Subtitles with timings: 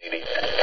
[0.00, 0.57] Un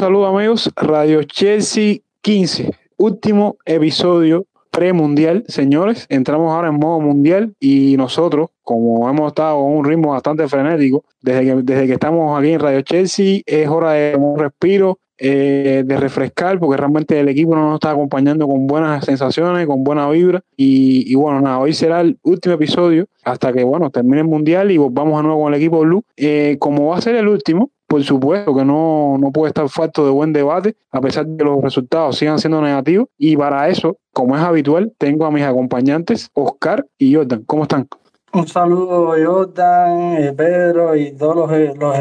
[0.00, 6.06] saludo amigos, Radio Chelsea 15, último episodio premundial, señores.
[6.08, 11.04] Entramos ahora en modo mundial y nosotros, como hemos estado a un ritmo bastante frenético,
[11.20, 15.82] desde que, desde que estamos aquí en Radio Chelsea, es hora de un respiro, eh,
[15.84, 20.08] de refrescar, porque realmente el equipo no nos está acompañando con buenas sensaciones, con buena
[20.08, 20.40] vibra.
[20.56, 24.70] Y, y, bueno, nada, hoy será el último episodio hasta que, bueno, termine el mundial
[24.70, 26.04] y volvamos a nuevo con el equipo Blue.
[26.16, 30.04] Eh, como va a ser el último, por supuesto que no, no puede estar falto
[30.04, 33.08] de buen debate, a pesar de que los resultados sigan siendo negativos.
[33.18, 37.42] Y para eso, como es habitual, tengo a mis acompañantes, Oscar y Jordan.
[37.48, 37.88] ¿Cómo están?
[38.32, 41.96] Un saludo, Jordan, eh, Pedro y todos los, eh, los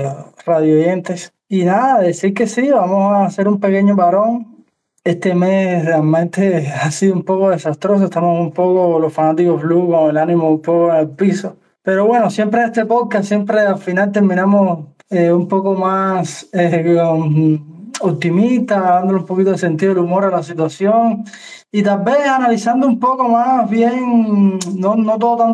[0.46, 1.34] radio oyentes.
[1.48, 4.64] Y nada, decir que sí, vamos a hacer un pequeño varón.
[5.04, 10.12] Este mes realmente ha sido un poco desastroso, estamos un poco los fanáticos blue con
[10.12, 11.58] el ánimo un poco el piso.
[11.82, 17.60] Pero bueno, siempre este podcast, siempre al final terminamos eh, un poco más eh,
[18.02, 21.24] optimista, dándole un poquito de sentido del humor a la situación
[21.72, 25.54] y tal vez analizando un poco más bien, no, no todo tan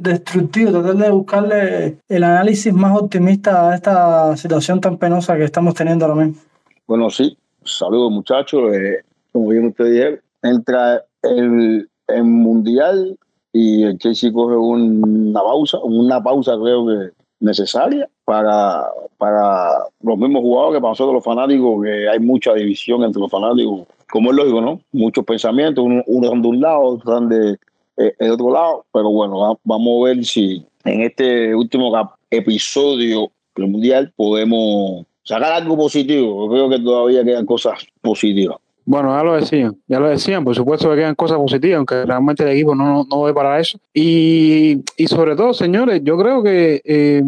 [0.00, 5.74] destructivo, tratar de buscarle el análisis más optimista a esta situación tan penosa que estamos
[5.74, 6.40] teniendo ahora mismo.
[6.86, 13.18] Bueno, sí, saludos muchachos, eh, como bien usted entra el, el Mundial
[13.52, 18.88] y el Chelsea coge una pausa, una pausa creo que necesaria para,
[19.18, 23.82] para los mismos jugadores, para nosotros los fanáticos, que hay mucha división entre los fanáticos,
[24.10, 24.80] como es lógico, ¿no?
[24.92, 27.58] Muchos pensamientos, unos uno de un lado, otros están de,
[27.98, 31.92] eh, otro lado, pero bueno, vamos a ver si en este último
[32.30, 36.48] episodio del Mundial podemos sacar algo positivo.
[36.48, 38.56] creo que todavía quedan cosas positivas.
[38.84, 42.42] Bueno, ya lo decían, ya lo decían, por supuesto que quedan cosas positivas, aunque realmente
[42.42, 43.78] el equipo no, no ve para eso.
[43.94, 47.22] Y, y sobre todo, señores, yo creo que eh,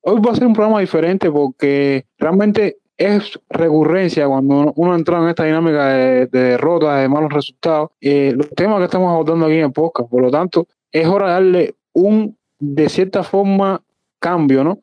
[0.00, 5.28] hoy va a ser un programa diferente porque realmente es recurrencia cuando uno entra en
[5.28, 9.56] esta dinámica de, de derrotas, de malos resultados, eh, los temas que estamos abordando aquí
[9.56, 9.72] en el.
[9.72, 13.82] Por lo tanto, es hora de darle un, de cierta forma,
[14.18, 14.78] cambio, ¿no?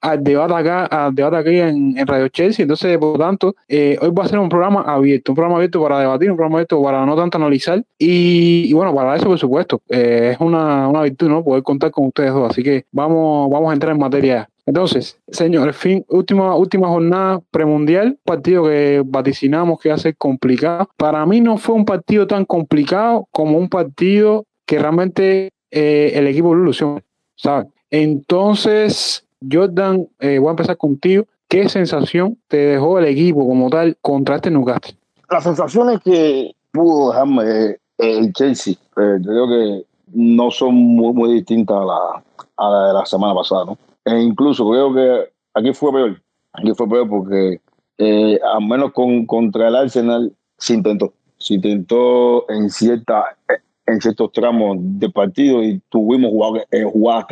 [0.00, 2.62] Al debate acá, al debate aquí en, Radio Chelsea.
[2.62, 5.82] Entonces, por lo tanto, eh, hoy va a ser un programa abierto, un programa abierto
[5.82, 7.82] para debatir, un programa abierto para no tanto analizar.
[7.98, 11.44] Y, bueno, para eso, por supuesto, eh, es una, una, virtud, ¿no?
[11.44, 12.50] Poder contar con ustedes dos.
[12.50, 14.48] Así que vamos, vamos a entrar en materia.
[14.68, 20.90] Entonces, señores, fin, última, última jornada premundial, partido que vaticinamos que hace complicado.
[20.98, 26.26] Para mí no fue un partido tan complicado como un partido que realmente eh, el
[26.26, 27.02] equipo ilusión,
[27.34, 27.68] ¿sabes?
[27.90, 31.26] Entonces, Jordan, eh, voy a empezar contigo.
[31.48, 34.94] ¿Qué sensación te dejó el equipo como tal contra este Newcastle?
[35.30, 41.32] Las sensaciones que pudo dejarme eh, el Chelsea, eh, creo que no son muy, muy
[41.32, 42.22] distintas a la,
[42.56, 43.78] a la de la semana pasada, ¿no?
[44.04, 46.22] E incluso creo que aquí fue peor.
[46.52, 47.60] Aquí fue peor porque,
[47.98, 51.12] eh, al menos con, contra el Arsenal, se intentó.
[51.38, 53.36] Se intentó en, cierta,
[53.86, 57.26] en ciertos tramos de partido y tuvimos jugadas, jugadas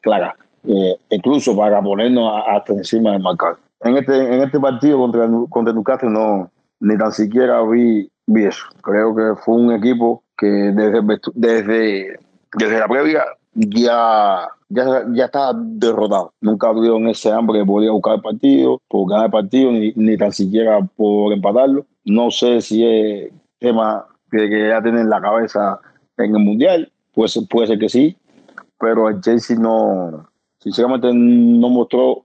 [0.00, 0.34] claras
[0.64, 3.58] eh, incluso para ponernos hasta encima del marcador.
[3.80, 6.50] En este, en este partido contra, contra Newcastle no,
[6.80, 8.64] ni tan siquiera vi, vi eso.
[8.82, 11.00] Creo que fue un equipo que desde,
[11.34, 12.18] desde,
[12.56, 16.32] desde la previa ya, ya, ya estaba derrotado.
[16.40, 20.32] Nunca tuvieron ese hambre que podía buscar el partido, por ganar partido, ni, ni tan
[20.32, 21.86] siquiera por empatarlo.
[22.04, 25.80] No sé si es tema que, que ya tienen en la cabeza
[26.16, 28.16] en el Mundial, pues puede ser que sí,
[28.78, 30.29] pero el Chelsea no,
[30.60, 32.24] sinceramente no mostró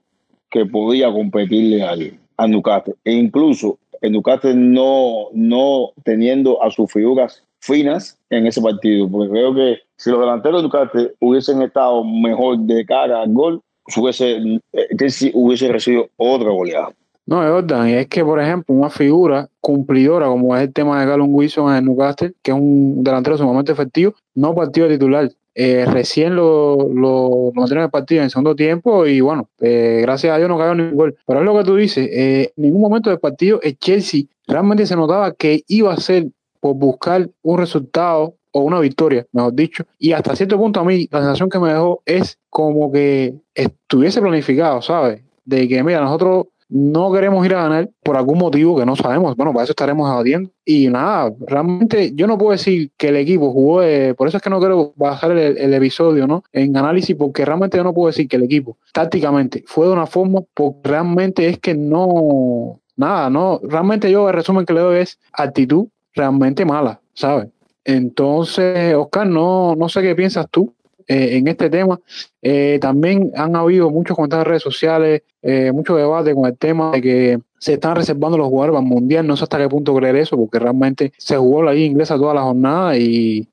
[0.50, 2.96] que podía competirle al, a Newcastle.
[3.04, 9.32] E incluso el Newcastle no, no teniendo a sus figuras finas en ese partido, porque
[9.32, 13.62] creo que si los delanteros de Newcastle hubiesen estado mejor de cara al gol,
[13.98, 14.38] hubiese,
[14.74, 16.94] eh, hubiese recibido otra goleada.
[17.28, 21.76] No, es que, por ejemplo, una figura cumplidora como es el tema de Gallon Wilson
[21.76, 25.32] en Newcastle, que es un delantero sumamente efectivo, no partido titular.
[25.58, 30.00] Eh, recién lo, lo, lo en el partido en el segundo tiempo y bueno, eh,
[30.02, 31.16] gracias a Dios no cayó ningún gol.
[31.26, 34.86] Pero es lo que tú dices, eh, en ningún momento del partido el Chelsea realmente
[34.86, 36.28] se notaba que iba a ser
[36.60, 39.86] por buscar un resultado o una victoria, mejor dicho.
[39.98, 44.22] Y hasta cierto punto a mí la sensación que me dejó es como que estuviese
[44.22, 45.22] planificado, ¿sabes?
[45.46, 49.36] De que, mira, nosotros no queremos ir a ganar por algún motivo que no sabemos.
[49.36, 50.50] Bueno, para eso estaremos debatiendo.
[50.66, 53.82] Y nada, realmente yo no puedo decir que el equipo jugó,
[54.18, 56.44] por eso es que no quiero bajar el, episodio ¿no?
[56.52, 60.08] en análisis, porque realmente yo no puedo decir que el equipo tácticamente fue de una
[60.08, 64.98] forma, porque realmente es que no, nada, no, realmente yo el resumen que le doy
[65.00, 67.50] es actitud realmente mala, ¿sabes?
[67.84, 70.74] Entonces, Oscar, no, no sé qué piensas tú
[71.08, 72.00] eh, en este tema.
[72.42, 76.92] Eh, también han habido muchos comentarios en redes sociales, eh, mucho debate con el tema
[76.92, 79.28] de que se están reservando los jugadores para mundial.
[79.28, 82.34] No sé hasta qué punto creer eso, porque realmente se jugó la liga inglesa toda
[82.34, 83.48] la jornada y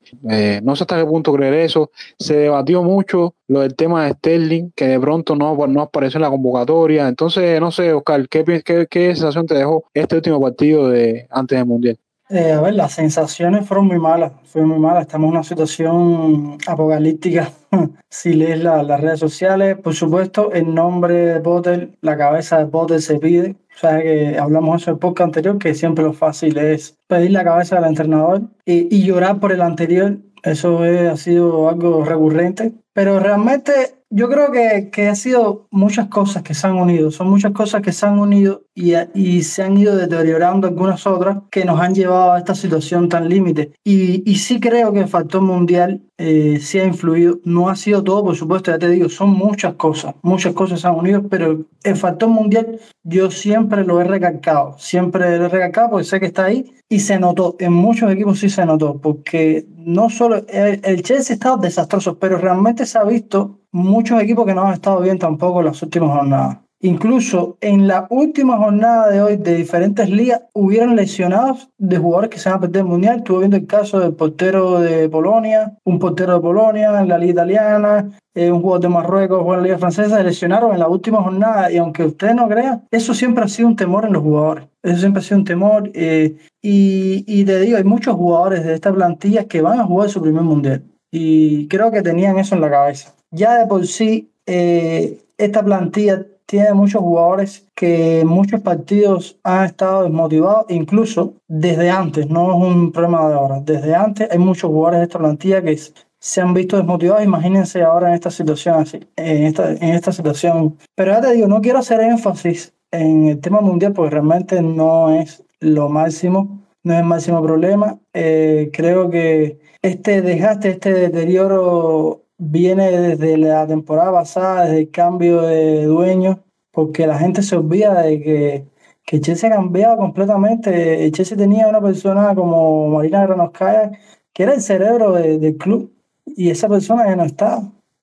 [0.63, 1.91] no sé hasta qué punto creer eso.
[2.17, 6.23] Se debatió mucho lo del tema de Sterling, que de pronto no, no apareció en
[6.23, 7.07] la convocatoria.
[7.07, 11.57] Entonces, no sé, Oscar, ¿qué, qué, qué sensación te dejó este último partido de antes
[11.57, 11.99] del mundial?
[12.33, 15.03] Eh, a ver, las sensaciones fueron muy malas, fue muy malas.
[15.03, 17.51] Estamos en una situación apocalíptica.
[18.09, 23.03] si lees las redes sociales, por supuesto, el nombre de Potter, la cabeza de Potter
[23.03, 23.55] se pide.
[23.75, 27.29] O sea, que hablamos eso en el podcast anterior, que siempre lo fácil es pedir
[27.29, 30.17] la cabeza del entrenador y, y llorar por el anterior.
[30.41, 32.73] Eso ha sido algo recurrente.
[32.93, 33.71] Pero realmente
[34.15, 37.81] yo creo que, que ha sido muchas cosas que se han unido, son muchas cosas
[37.81, 41.95] que se han unido y, y se han ido deteriorando algunas otras que nos han
[41.95, 43.73] llevado a esta situación tan límite.
[43.83, 47.39] Y, y sí creo que el factor mundial eh, sí ha influido.
[47.43, 50.87] No ha sido todo, por supuesto, ya te digo, son muchas cosas, muchas cosas se
[50.87, 55.89] han unido, pero el factor mundial yo siempre lo he recalcado, siempre lo he recalcado
[55.89, 59.65] porque sé que está ahí y se notó, en muchos equipos sí se notó, porque
[59.75, 64.53] no solo el, el Chelsea estado desastroso, pero realmente se ha visto muchos equipos que
[64.53, 66.59] no han estado bien tampoco en las últimas jornadas.
[66.85, 72.39] Incluso en la última jornada de hoy de diferentes ligas hubieron lesionados de jugadores que
[72.39, 73.17] se van a perder el mundial.
[73.19, 77.31] Estuve viendo el caso del portero de Polonia, un portero de Polonia en la liga
[77.31, 81.23] italiana, eh, un jugador de Marruecos en la liga francesa, se lesionaron en la última
[81.23, 81.71] jornada.
[81.71, 84.65] Y aunque usted no crea, eso siempre ha sido un temor en los jugadores.
[84.83, 85.89] Eso siempre ha sido un temor.
[85.93, 90.09] Eh, y, y te digo, hay muchos jugadores de esta plantilla que van a jugar
[90.09, 90.83] su primer mundial.
[91.09, 93.13] Y creo que tenían eso en la cabeza.
[93.35, 100.03] Ya de por sí, eh, esta plantilla tiene muchos jugadores que muchos partidos han estado
[100.03, 104.99] desmotivados, incluso desde antes, no es un problema de ahora, desde antes hay muchos jugadores
[104.99, 105.79] de esta plantilla que
[106.19, 110.77] se han visto desmotivados, imagínense ahora en esta situación así, en esta, en esta situación.
[110.93, 115.09] Pero ya te digo, no quiero hacer énfasis en el tema mundial porque realmente no
[115.09, 117.99] es lo máximo, no es el máximo problema.
[118.13, 125.41] Eh, creo que este desgaste, este deterioro viene desde la temporada pasada, desde el cambio
[125.43, 128.65] de dueño, porque la gente se olvida de que,
[129.05, 131.11] que Chelsea ha cambiado completamente.
[131.11, 133.91] Chelsea tenía una persona como Marina Granovskaya,
[134.33, 135.93] que era el cerebro del club,
[136.25, 137.61] y esa persona ya no está.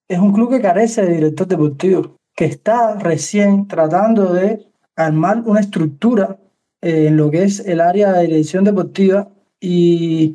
[0.09, 4.67] Es un club que carece de director deportivo, que está recién tratando de
[4.97, 6.39] armar una estructura
[6.81, 9.29] en lo que es el área de dirección deportiva
[9.61, 10.35] y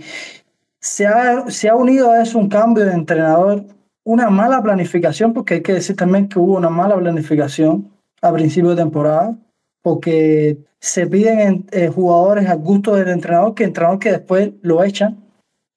[0.80, 3.66] se ha, se ha unido a eso un cambio de entrenador
[4.06, 7.92] una mala planificación, porque hay que decir también que hubo una mala planificación
[8.22, 9.36] a principio de temporada,
[9.82, 15.18] porque se piden eh, jugadores al gusto del entrenador, que que después lo echan.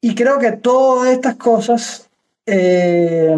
[0.01, 2.11] Y creo que todas estas cosas
[2.47, 3.37] eh,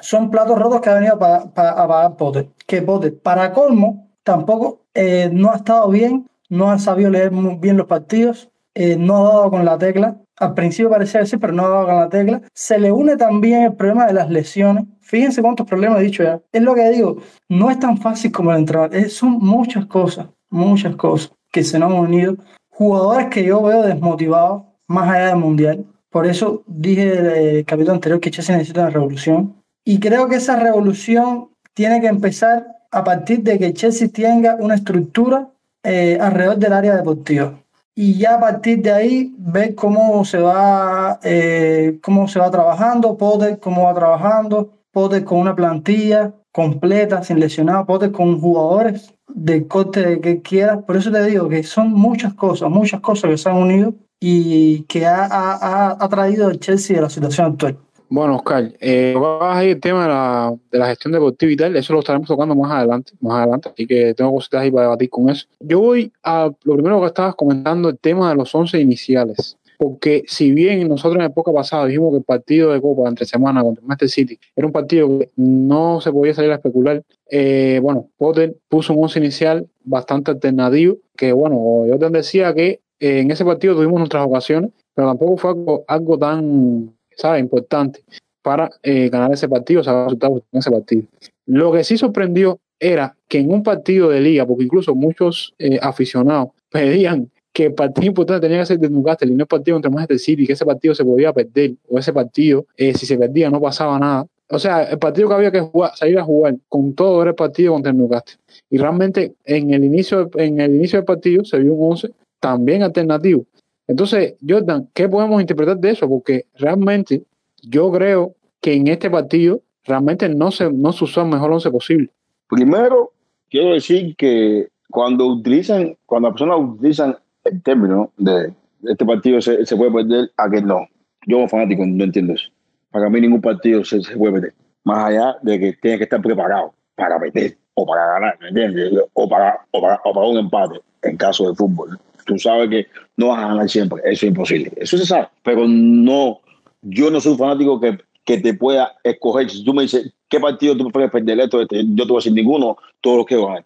[0.00, 2.48] son platos rotos que ha venido a pagar Potter.
[2.66, 7.56] Que Potter, para colmo, tampoco eh, no ha estado bien, no ha sabido leer muy
[7.56, 11.68] bien los partidos, no ha dado con la tecla al principio parecía decir, pero no
[11.68, 12.42] dado con la tecla.
[12.54, 14.84] Se le une también el problema de las lesiones.
[15.00, 16.40] Fíjense cuántos problemas he dicho ya.
[16.52, 17.18] Es lo que digo,
[17.48, 18.90] no es tan fácil como el entrar.
[19.10, 22.36] son muchas cosas, muchas cosas que se nos han unido.
[22.68, 25.84] Jugadores que yo veo desmotivados más allá del mundial.
[26.10, 29.56] Por eso dije en el capítulo anterior que Chelsea necesita una revolución.
[29.84, 34.74] Y creo que esa revolución tiene que empezar a partir de que Chelsea tenga una
[34.74, 35.50] estructura
[35.82, 37.54] eh, alrededor del área deportiva
[38.00, 43.16] y ya a partir de ahí ver cómo se va, eh, cómo se va trabajando,
[43.16, 49.66] Potter cómo va trabajando, Potter con una plantilla completa, sin lesionados, Potter con jugadores del
[49.66, 50.82] corte que quiera.
[50.82, 54.82] Por eso te digo que son muchas cosas, muchas cosas que se han unido y
[54.84, 57.78] que ha, ha, ha traído el Chelsea a la situación actual.
[58.10, 61.92] Bueno, Oscar, eh, vas a ir el tema de la, gestión deportiva y tal, eso
[61.92, 65.28] lo estaremos tocando más adelante, más adelante, así que tengo cositas ahí para debatir con
[65.28, 65.46] eso.
[65.60, 70.24] Yo voy a lo primero que estabas comentando, el tema de los 11 iniciales, porque
[70.26, 73.62] si bien nosotros en la época pasada dijimos que el partido de Copa entre semana
[73.62, 78.08] contra Manchester City era un partido que no se podía salir a especular, eh, bueno,
[78.16, 83.30] Potter puso un 11 inicial bastante alternativo, que bueno, yo te decía que eh, en
[83.30, 87.42] ese partido tuvimos nuestras ocasiones, pero tampoco fue algo tan ¿sabes?
[87.42, 88.00] Importante
[88.42, 91.02] para eh, ganar ese partido, sea, resultados en ese partido.
[91.46, 95.78] Lo que sí sorprendió era que en un partido de liga, porque incluso muchos eh,
[95.82, 99.74] aficionados pedían que el partido importante tenía que ser de Newcastle y no el partido
[99.74, 103.18] contra Manchester City, que ese partido se podía perder, o ese partido, eh, si se
[103.18, 104.26] perdía, no pasaba nada.
[104.50, 107.36] O sea, el partido que había que jugar, salir a jugar con todo era el
[107.36, 108.38] partido contra el Newcastle.
[108.70, 112.10] Y realmente en el inicio, en el inicio del partido se vio un 11
[112.40, 113.44] también alternativo.
[113.88, 116.08] Entonces, Jordan, ¿qué podemos interpretar de eso?
[116.08, 117.24] Porque realmente
[117.62, 121.70] yo creo que en este partido realmente no se, no se usó el mejor 11
[121.70, 122.10] posible.
[122.48, 123.12] Primero,
[123.48, 128.52] quiero decir que cuando utilizan, cuando las personas utilizan el término de
[128.84, 130.86] este partido se, se puede perder, a que no.
[131.26, 132.50] Yo como fanático no entiendo eso.
[132.90, 134.54] Para mí ningún partido se, se puede perder.
[134.84, 138.92] Más allá de que tiene que estar preparado para perder o para ganar, ¿me entiendes?
[139.14, 141.98] O para, o para, o para un empate en caso de fútbol.
[142.28, 144.70] Tú sabes que no vas a ganar siempre, eso es imposible.
[144.76, 146.40] Eso se sabe, pero no,
[146.82, 149.48] yo no soy un fanático que, que te pueda escoger.
[149.48, 151.62] Si tú me dices, ¿qué partido tú prefieres perder esto?
[151.62, 151.82] Este?
[151.86, 153.64] Yo te voy a decir ninguno, todos los que van.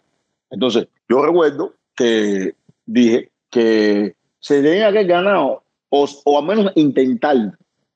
[0.49, 2.55] Entonces, yo recuerdo que
[2.85, 7.35] dije que se tenía que ganar o, o al menos intentar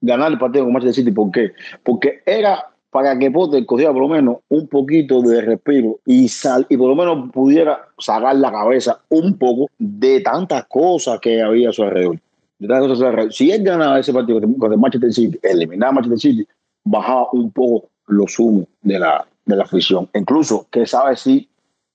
[0.02, 1.16] ganar el partido con Manchester City.
[1.16, 1.54] ¿Por qué?
[1.82, 2.66] Porque era
[2.98, 6.90] para que Potter cogiera por lo menos un poquito de respiro y sal y por
[6.90, 11.84] lo menos pudiera sacar la cabeza un poco de tantas cosas que había a su
[11.84, 12.20] alrededor.
[12.58, 13.36] De tantas cosas.
[13.36, 16.48] Si él ganaba ese partido con el Manchester City, eliminaba Manchester City,
[16.86, 20.10] bajaba un poco los humos de la, de la afición.
[20.16, 21.48] Incluso, que sabe si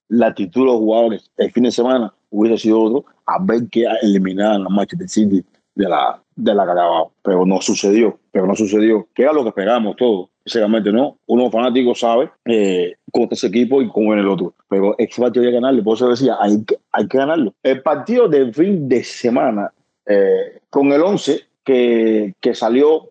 [0.07, 3.85] la actitud de los jugadores el fin de semana hubiese sido otro, a ver que
[4.03, 5.43] eliminaban a Manchester City
[5.75, 7.11] de la, de la Carabao.
[7.21, 10.29] Pero no sucedió, pero no sucedió, que era lo que esperábamos todos.
[10.45, 11.17] Sinceramente, no.
[11.27, 14.53] Uno fanático sabe eh, con ese equipo y con el otro.
[14.67, 15.83] Pero ese partido hay que ganarlo.
[15.83, 17.53] Por eso decía, hay que, hay que ganarlo.
[17.63, 19.71] El partido de fin de semana,
[20.05, 23.07] eh, con el 11 que, que salió,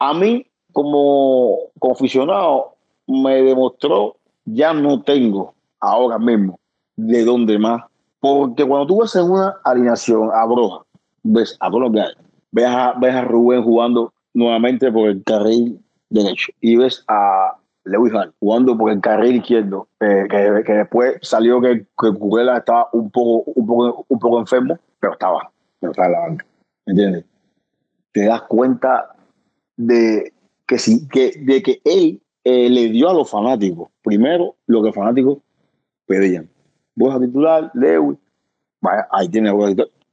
[0.00, 2.74] a mí, como, como aficionado,
[3.06, 6.58] me demostró, ya no tengo ahora mismo
[6.96, 7.82] de dónde más.
[8.18, 10.82] Porque cuando tú ves en una alineación a Broja,
[11.22, 12.12] ves a Colombia,
[12.50, 15.78] ves a, ves a Rubén jugando nuevamente por el carril
[16.12, 21.16] derecho y ves a Lewis Hall jugando por el carril izquierdo, eh, que, que, después
[21.22, 25.50] salió que, que Curela estaba un poco, un, poco, un poco enfermo, pero estaba,
[25.80, 26.46] pero estaba en la banca.
[26.86, 27.24] ¿Entiendes?
[28.12, 29.14] Te das cuenta
[29.76, 30.32] de
[30.66, 34.86] que, sí, que, de que él eh, le dio a los fanáticos, primero lo que
[34.88, 35.38] los fanáticos
[36.06, 36.48] pedían.
[36.94, 38.18] Voy a titular, Lewis,
[39.10, 39.50] ahí tiene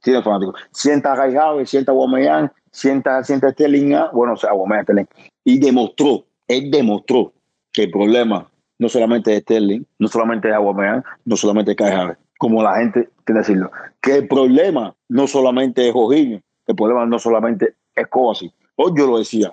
[0.02, 0.54] tiene fanático.
[0.70, 5.06] Sienta a Javi, sienta a Guamayán, sienta, sienta a Sterling, bueno, o sea, Guamayán, Sterling.
[5.44, 7.32] Y demostró, él demostró
[7.72, 12.16] que el problema no solamente es Sterling, no solamente es Aguameán, no solamente es Kai
[12.38, 13.70] como la gente quiere decirlo.
[14.00, 18.50] Que el problema no solamente es Jorginho, el problema no solamente es Kovacic.
[18.76, 19.52] Hoy yo lo decía,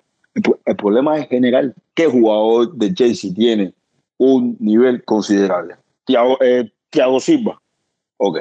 [0.66, 1.76] el, problema es general.
[1.94, 3.74] ¿Qué jugador de Chelsea tiene
[4.18, 5.76] un nivel considerable?
[6.06, 7.60] Thiago, eh, Thiago Silva.
[8.16, 8.38] Ok.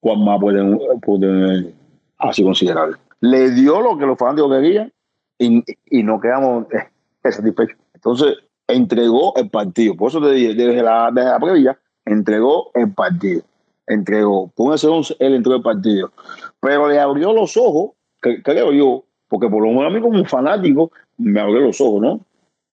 [0.00, 1.74] Juan más puede, puede
[2.18, 2.96] así considerable.
[3.20, 4.92] Le dio lo que los fanáticos querían
[5.38, 7.76] y, y no quedamos eh, satisfechos.
[7.94, 8.36] Entonces,
[8.68, 9.96] entregó el partido.
[9.96, 13.42] Por eso te dije, desde la, desde la previa, entregó el partido.
[13.86, 14.52] Entregó.
[14.54, 16.12] Con ese 11, él entregó el partido.
[16.60, 20.92] Pero le abrió los ojos, creo yo, porque por lo menos a mí como fanático
[21.16, 22.20] me abrió los ojos, ¿no?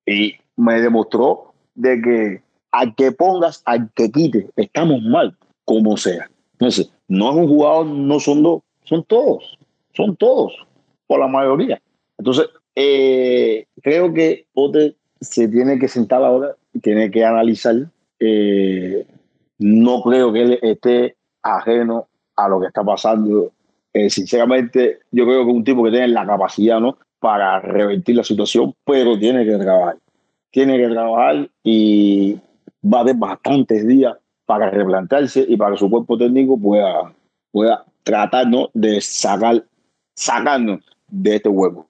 [0.06, 2.42] Y me demostró de que
[2.72, 6.30] al que pongas, al que quite, estamos mal, como sea.
[6.54, 9.58] Entonces, no es un jugador, no son dos, son todos,
[9.94, 10.54] son todos,
[11.08, 11.82] por la mayoría.
[12.18, 17.76] Entonces, eh, creo que Potter se tiene que sentar ahora y tiene que analizar.
[18.20, 19.06] Eh,
[19.60, 23.52] no creo que él esté ajeno a lo que está pasando.
[23.94, 26.98] Eh, sinceramente, yo creo que es un tipo que tiene la capacidad ¿no?
[27.20, 29.98] para revertir la situación, pero tiene que trabajar.
[30.52, 32.38] Tiene que trabajar y
[32.84, 37.14] va a bastantes días para replantarse y para que su cuerpo técnico pueda,
[37.52, 38.70] pueda tratar ¿no?
[38.74, 39.66] de sacar,
[40.16, 41.90] sacarnos de este hueco.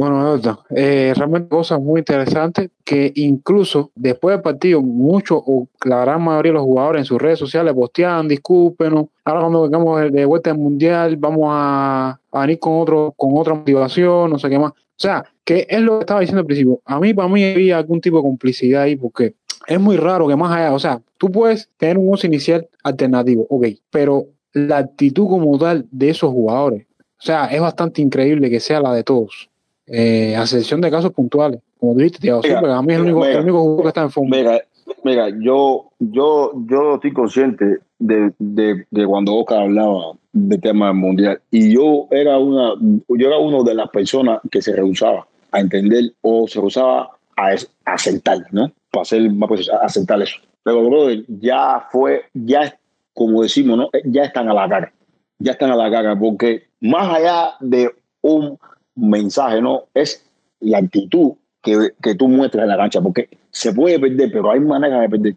[0.00, 0.40] Bueno,
[0.70, 6.52] eh, realmente cosas muy interesantes que incluso después del partido, muchos o la gran mayoría
[6.52, 10.56] de los jugadores en sus redes sociales posteaban, discúlpenos, ahora cuando vengamos de vuelta al
[10.56, 14.72] mundial vamos a, a, venir con otro, con otra motivación, no sé qué más.
[14.72, 16.80] O sea, que es lo que estaba diciendo al principio.
[16.86, 19.34] A mí, para mí, había algún tipo de complicidad ahí, porque
[19.66, 23.46] es muy raro que más allá, o sea, tú puedes tener un uso inicial alternativo,
[23.50, 26.86] ok, pero la actitud como tal de esos jugadores,
[27.18, 29.49] o sea, es bastante increíble que sea la de todos
[29.92, 33.20] eh, a excepción de casos puntuales, como dijiste, Thiago Silva, a mí es el único,
[33.20, 34.36] mira, el único jugador que está en fondo.
[34.36, 34.60] Mira,
[35.02, 41.40] mira, yo, yo, yo estoy consciente de, de, de cuando Oscar hablaba del tema mundial
[41.50, 42.74] y yo era una,
[43.08, 47.48] yo era uno de las personas que se rehusaba a entender o se rehusaba a,
[47.48, 48.70] a aceptar, ¿no?
[48.90, 50.36] Para hacer más pues, a aceptar eso.
[50.62, 52.78] pero brother, ya fue, ya
[53.12, 53.90] como decimos, ¿no?
[54.04, 54.92] Ya están a la cara,
[55.38, 57.90] ya están a la cara, porque más allá de
[58.22, 58.58] un
[59.00, 59.84] mensaje, ¿no?
[59.94, 60.24] Es
[60.60, 64.60] la actitud que, que tú muestras en la cancha, porque se puede perder, pero hay
[64.60, 65.36] maneras de perder.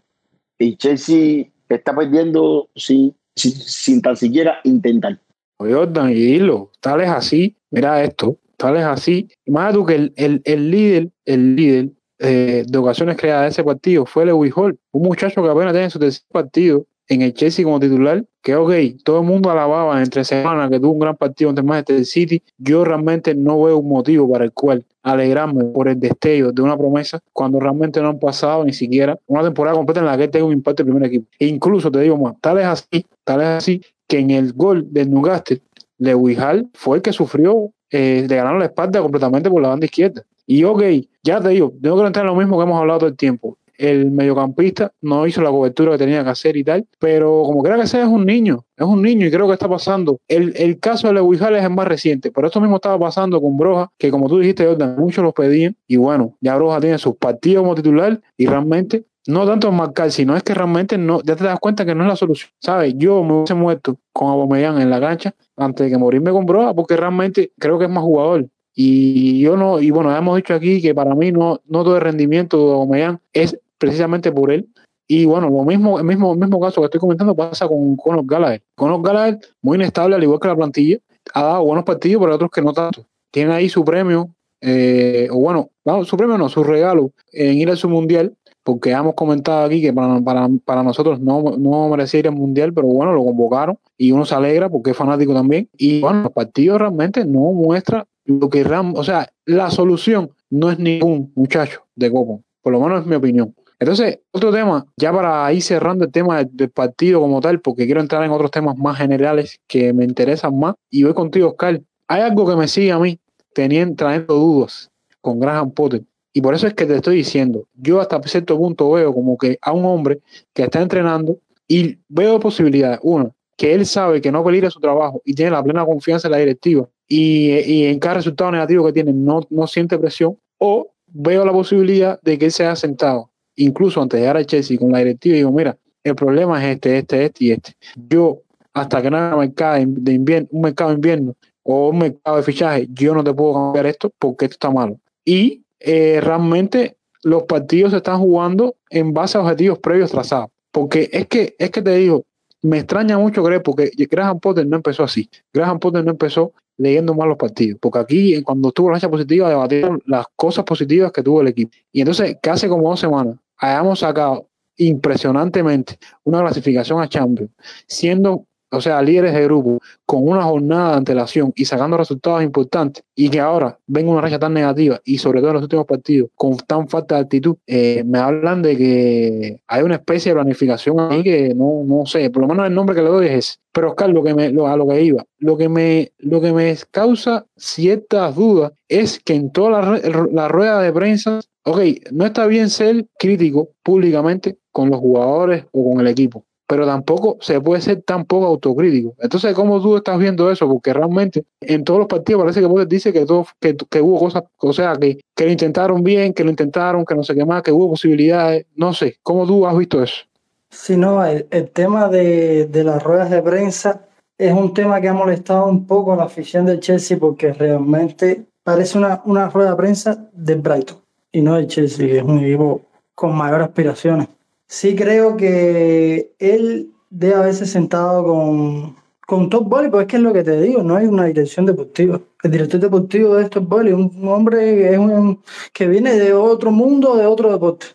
[0.58, 5.18] Y Chelsea está perdiendo sin, sin, tan siquiera intentar.
[5.58, 9.28] Jordan, y dilo, tal es así, mira esto, tal es así.
[9.46, 13.64] Imagínate tú que el, el, el líder, el líder eh, de ocasiones creadas de ese
[13.64, 17.64] partido fue Lewis Hall, un muchacho que apenas tiene su tercer partido en el Chelsea
[17.64, 21.50] como titular, que ok, todo el mundo alababa entre semanas que tuvo un gran partido
[21.50, 26.00] ante Manchester City, yo realmente no veo un motivo para el cual alegrarme por el
[26.00, 30.06] destello de una promesa cuando realmente no han pasado ni siquiera una temporada completa en
[30.06, 31.26] la que tenga un impacto el primer equipo.
[31.38, 34.86] E incluso te digo más, tal es así, tal es así que en el gol
[34.90, 35.60] del Newcastle,
[35.98, 39.86] Lewis Hall fue el que sufrió eh, de ganar la espalda completamente por la banda
[39.86, 40.22] izquierda.
[40.46, 40.82] Y ok,
[41.22, 43.56] ya te digo, tengo que entrar en lo mismo que hemos hablado todo el tiempo
[43.78, 47.76] el mediocampista no hizo la cobertura que tenía que hacer y tal, pero como quiera
[47.80, 50.18] que sea, es un niño, es un niño y creo que está pasando.
[50.28, 53.56] El, el caso de Lewis Hall es más reciente, pero esto mismo estaba pasando con
[53.56, 57.16] Broja, que como tú dijiste, Jordan, muchos los pedían y bueno, ya Broja tiene sus
[57.16, 61.44] partidos como titular y realmente no tanto marcar, sino es que realmente no, ya te
[61.44, 62.50] das cuenta que no es la solución.
[62.60, 62.94] ¿Sabes?
[62.96, 66.74] Yo me hubiese muerto con Abomellán en la cancha antes de que morirme con Broja,
[66.74, 68.48] porque realmente creo que es más jugador.
[68.74, 72.02] Y yo no, y bueno, hemos dicho aquí que para mí no, no todo el
[72.02, 74.68] rendimiento de Abomellán es precisamente por él.
[75.06, 78.24] Y bueno, lo mismo, el mismo, el mismo caso que estoy comentando pasa con Conor
[78.26, 78.62] Gallagher.
[78.74, 80.98] Conor Gallagher, muy inestable, al igual que la plantilla,
[81.34, 83.04] ha dado buenos partidos, pero otros que no tanto.
[83.30, 87.70] Tiene ahí su premio, eh, o bueno, no, su premio no, su regalo en ir
[87.70, 92.20] al su mundial, porque hemos comentado aquí que para, para, para nosotros no, no merecía
[92.20, 95.68] ir al mundial, pero bueno, lo convocaron y uno se alegra porque es fanático también.
[95.76, 100.78] Y bueno, los partidos realmente no muestra lo que, o sea, la solución no es
[100.78, 103.54] ningún muchacho de Copa, por lo menos es mi opinión.
[103.78, 108.00] Entonces, otro tema, ya para ir cerrando el tema del, partido como tal, porque quiero
[108.00, 111.80] entrar en otros temas más generales que me interesan más, y voy contigo, Oscar.
[112.06, 113.18] Hay algo que me sigue a mí
[113.52, 116.02] teniendo, trayendo dudas con Graham Potter.
[116.32, 119.58] Y por eso es que te estoy diciendo, yo hasta cierto punto veo como que
[119.60, 120.20] a un hombre
[120.52, 123.00] que está entrenando y veo posibilidades.
[123.02, 126.32] Uno, que él sabe que no peligra su trabajo y tiene la plena confianza en
[126.32, 130.36] la directiva y, y en cada resultado negativo que tiene no, no siente presión.
[130.58, 134.44] O veo la posibilidad de que él se haya sentado incluso antes de llegar a
[134.44, 137.72] Chelsea con la directiva, digo, mira, el problema es este, este, este y este.
[138.08, 142.36] Yo, hasta que no haya mercado de invierno, un mercado de invierno o un mercado
[142.36, 144.98] de fichaje, yo no te puedo cambiar esto porque esto está malo.
[145.24, 150.50] Y eh, realmente los partidos se están jugando en base a objetivos previos trazados.
[150.70, 152.24] Porque es que, es que te digo,
[152.60, 155.30] me extraña mucho creer, porque Graham Potter no empezó así.
[155.52, 159.48] Graham Potter no empezó leyendo mal los partidos, porque aquí cuando estuvo la fecha positiva
[159.48, 161.72] debatieron las cosas positivas que tuvo el equipo.
[161.92, 167.50] Y entonces, casi como dos semanas, hayamos sacado impresionantemente una clasificación a Champions,
[167.86, 173.04] siendo, o sea, líderes de grupo, con una jornada de antelación y sacando resultados importantes,
[173.14, 176.30] y que ahora venga una racha tan negativa y sobre todo en los últimos partidos
[176.34, 181.00] con tan falta de actitud, eh, me hablan de que hay una especie de planificación
[181.00, 183.56] ahí que no, no sé, por lo menos el nombre que le doy es ese.
[183.72, 186.52] Pero Oscar, lo que me, lo, a lo que iba, lo que me, lo que
[186.52, 191.80] me causa ciertas dudas es que en toda la, la rueda de prensa ok,
[192.12, 197.36] no está bien ser crítico públicamente con los jugadores o con el equipo, pero tampoco
[197.40, 199.14] se puede ser tan poco autocrítico.
[199.18, 200.66] Entonces, ¿cómo tú estás viendo eso?
[200.66, 204.18] Porque realmente en todos los partidos parece que vos dice que, todo, que, que, hubo
[204.18, 207.44] cosas, o sea, que, que lo intentaron bien, que lo intentaron, que no sé qué
[207.44, 210.24] más, que hubo posibilidades, no sé, ¿cómo tú has visto eso?
[210.70, 215.12] Sí, no, el, tema de, de las ruedas de prensa es un tema que ha
[215.12, 219.76] molestado un poco a la afición del Chelsea porque realmente parece una, una rueda de
[219.76, 220.98] prensa de Brighton
[221.30, 222.80] y no el Chelsea, es un equipo
[223.14, 224.28] con mayores aspiraciones.
[224.66, 228.96] Sí creo que él debe haberse sentado con,
[229.26, 231.66] con Top Volley, porque es que es lo que te digo, no hay una dirección
[231.66, 232.20] deportiva.
[232.42, 236.32] El director deportivo de Top Volley es un hombre que, es un, que viene de
[236.34, 237.86] otro mundo, de otro deporte.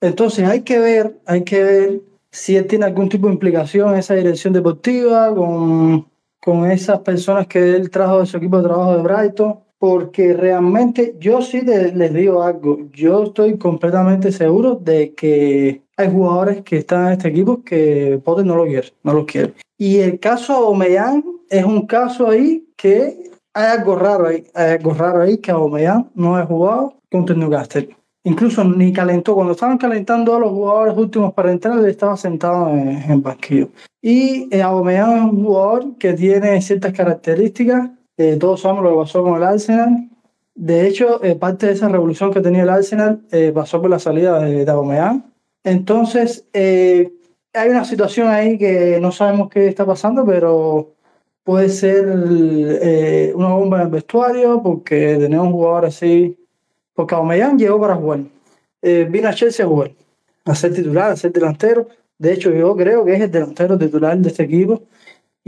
[0.00, 3.98] Entonces hay que ver, hay que ver si él tiene algún tipo de implicación en
[3.98, 6.06] esa dirección deportiva, con,
[6.40, 11.14] con esas personas que él trajo de su equipo de trabajo de Brighton porque realmente
[11.20, 17.06] yo sí les digo algo, yo estoy completamente seguro de que hay jugadores que están
[17.06, 19.54] en este equipo que Potter no lo quiere, no lo quiere.
[19.78, 24.92] Y el caso Omeyan es un caso ahí que hay algo raro ahí, hay algo
[24.92, 27.96] raro ahí que Omeyan no ha jugado contra Newcastle.
[28.24, 32.70] Incluso ni calentó, cuando estaban calentando a los jugadores últimos para entrar, él estaba sentado
[32.70, 33.68] en, en banquillo.
[34.02, 38.96] Y eh, Aubameyang es un jugador que tiene ciertas características eh, todos sabemos lo que
[38.96, 40.08] pasó con el Arsenal.
[40.54, 43.98] De hecho, eh, parte de esa revolución que tenía el Arsenal eh, pasó por la
[43.98, 45.24] salida de, Aubameyang.
[45.64, 47.12] Entonces, eh,
[47.52, 50.94] hay una situación ahí que no sabemos qué está pasando, pero
[51.44, 52.04] puede ser
[52.82, 56.38] eh, una bomba en el vestuario, porque tenemos un jugador así.
[56.94, 58.20] Porque Aubameyang llegó para jugar.
[58.82, 59.92] Eh, vino a Chelsea a jugar,
[60.44, 61.88] a ser titular, a ser delantero.
[62.18, 64.82] De hecho, yo creo que es el delantero titular de este equipo.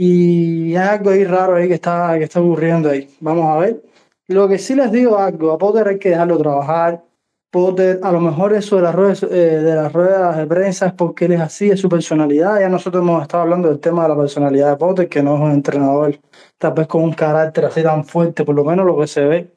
[0.01, 3.09] Y hay algo ahí raro ahí que está, que está ocurriendo ahí.
[3.19, 3.83] Vamos a ver.
[4.29, 7.03] Lo que sí les digo algo, a Potter hay que dejarlo trabajar.
[7.51, 10.93] Potter, a lo mejor eso de las ruedas, eh, de las ruedas de prensa es
[10.93, 12.61] porque él es así, es su personalidad.
[12.61, 15.41] Ya nosotros hemos estado hablando del tema de la personalidad de Potter, que no es
[15.41, 16.17] un entrenador
[16.57, 19.51] tal vez con un carácter así tan fuerte, por lo menos lo que se ve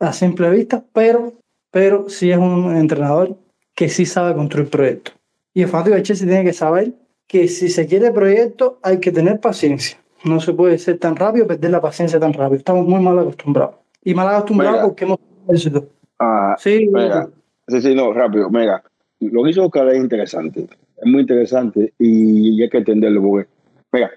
[0.00, 1.32] a simple vista, pero,
[1.70, 3.36] pero sí es un entrenador
[3.72, 5.14] que sí sabe construir proyectos.
[5.54, 6.92] Y el fanático de Chelsea tiene que saber
[7.26, 9.98] que si se quiere proyecto hay que tener paciencia.
[10.24, 12.58] No se puede ser tan rápido, perder la paciencia tan rápido.
[12.58, 13.76] Estamos muy mal acostumbrados.
[14.02, 15.88] Y mal acostumbrados porque hemos éxito.
[16.18, 17.28] Ah, sí, mega.
[17.68, 18.82] sí, sí, no, rápido, mega.
[19.20, 23.48] Lo que hizo Oscar es interesante, es muy interesante y hay que entenderlo porque,
[23.92, 24.10] mira,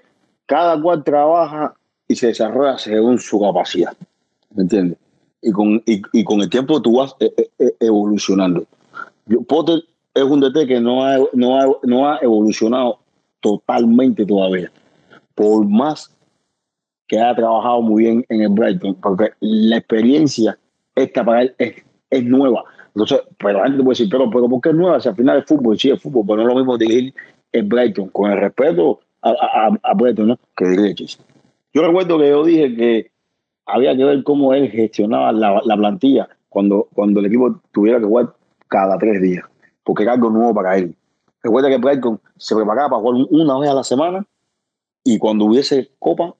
[0.46, 1.74] cada cual trabaja
[2.06, 3.96] y se desarrolla según su capacidad,
[4.54, 4.98] ¿me entiendes?
[5.42, 8.64] Y con, y, y con el tiempo tú vas eh, eh, eh, evolucionando.
[9.26, 9.82] Yo, Potter
[10.14, 12.99] es un DT que no ha, no, ha, no ha evolucionado
[13.40, 14.70] totalmente todavía.
[15.34, 16.14] Por más
[17.06, 20.56] que ha trabajado muy bien en el Brighton, porque la experiencia
[20.94, 22.64] esta para él es, nueva.
[22.94, 25.00] Entonces, pero la gente puede decir, pero, pero ¿por qué es nueva?
[25.00, 27.14] Si al final es fútbol, sí es fútbol, pero no es lo mismo dirigir
[27.52, 30.38] el Brighton, con el respeto a, a, a Brighton, ¿no?
[30.56, 31.08] Que dirigir
[31.72, 33.10] Yo recuerdo que yo dije que
[33.66, 38.06] había que ver cómo él gestionaba la, la plantilla cuando, cuando el equipo tuviera que
[38.06, 38.34] jugar
[38.68, 39.44] cada tres días,
[39.82, 40.94] porque era algo nuevo para él.
[41.42, 44.26] Recuerda que Brighton se preparaba para jugar una vez a la semana
[45.04, 46.34] y cuando hubiese Copa,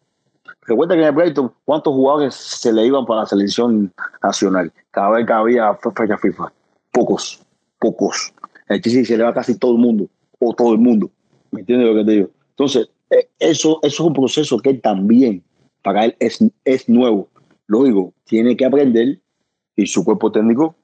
[0.63, 4.73] recuerda que en el Brighton, ¿cuántos jugadores se le iban para la selección nacional?
[4.91, 6.53] Cada vez que había fecha FIFA.
[6.93, 7.43] Pocos,
[7.79, 8.33] pocos.
[8.69, 10.09] El Chelsea se le va casi todo el mundo,
[10.39, 11.11] o todo el mundo.
[11.51, 12.31] ¿Me entiendes lo que te digo?
[12.51, 15.43] Entonces, eso, eso es un proceso que también
[15.83, 17.29] para él es, es nuevo.
[17.67, 19.19] Lo digo, tiene que aprender
[19.77, 20.75] y su cuerpo técnico,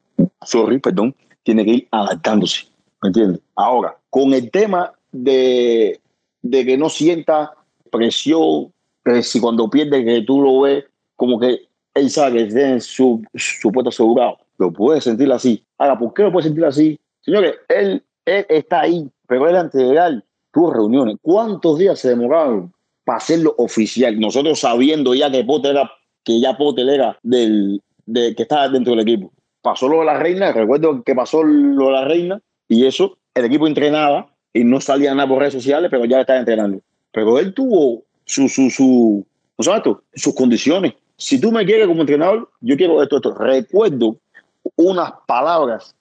[0.43, 2.67] sorry, perdón, tiene que ir adaptándose.
[3.11, 3.39] ¿Me?
[3.55, 6.01] Ahora, con el tema de,
[6.43, 7.53] de que no sienta
[7.91, 8.73] presión,
[9.05, 13.23] que si cuando pierde que tú lo ves, como que él sabe que tiene su,
[13.35, 15.65] su puesto asegurado, lo puede sentir así.
[15.79, 16.99] Ahora, ¿por qué lo puede sentir así?
[17.23, 21.17] Señores, él, él está ahí, pero él antes de llegar tuvo reuniones.
[21.23, 22.73] ¿Cuántos días se demoraron
[23.05, 24.19] para hacerlo oficial?
[24.19, 25.91] Nosotros sabiendo ya que Potter era,
[26.25, 29.33] que ya Potter era del, de, que estaba dentro del equipo.
[29.63, 33.45] Pasó lo de la reina, recuerdo que pasó lo de la reina, y eso, el
[33.45, 36.81] equipo entrenaba y no salía nada por redes sociales, pero ya estaba entrenando.
[37.13, 39.27] Pero él tuvo su, su, su,
[39.59, 40.95] ¿no sus condiciones.
[41.17, 43.35] Si tú me quieres como entrenador, yo quiero esto, esto.
[43.35, 44.17] Recuerdo
[44.77, 45.95] unas palabras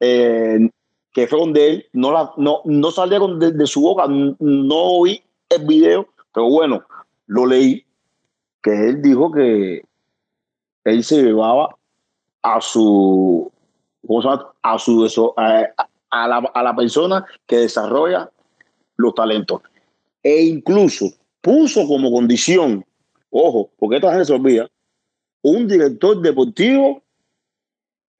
[0.00, 0.70] eh,
[1.12, 5.22] que fueron de él, no, la, no, no salieron de, de, su boca, no oí
[5.48, 6.82] el video, pero bueno,
[7.26, 7.84] lo leí,
[8.62, 9.82] que él dijo que
[10.84, 11.74] él se llevaba
[12.42, 13.50] a su,
[14.62, 15.62] a su a,
[16.10, 18.30] a, la, a la persona que desarrolla
[18.96, 19.62] los talentos.
[20.22, 21.06] E incluso
[21.40, 22.84] puso como condición,
[23.30, 24.68] ojo, porque esta gente se olvida,
[25.42, 27.02] un director deportivo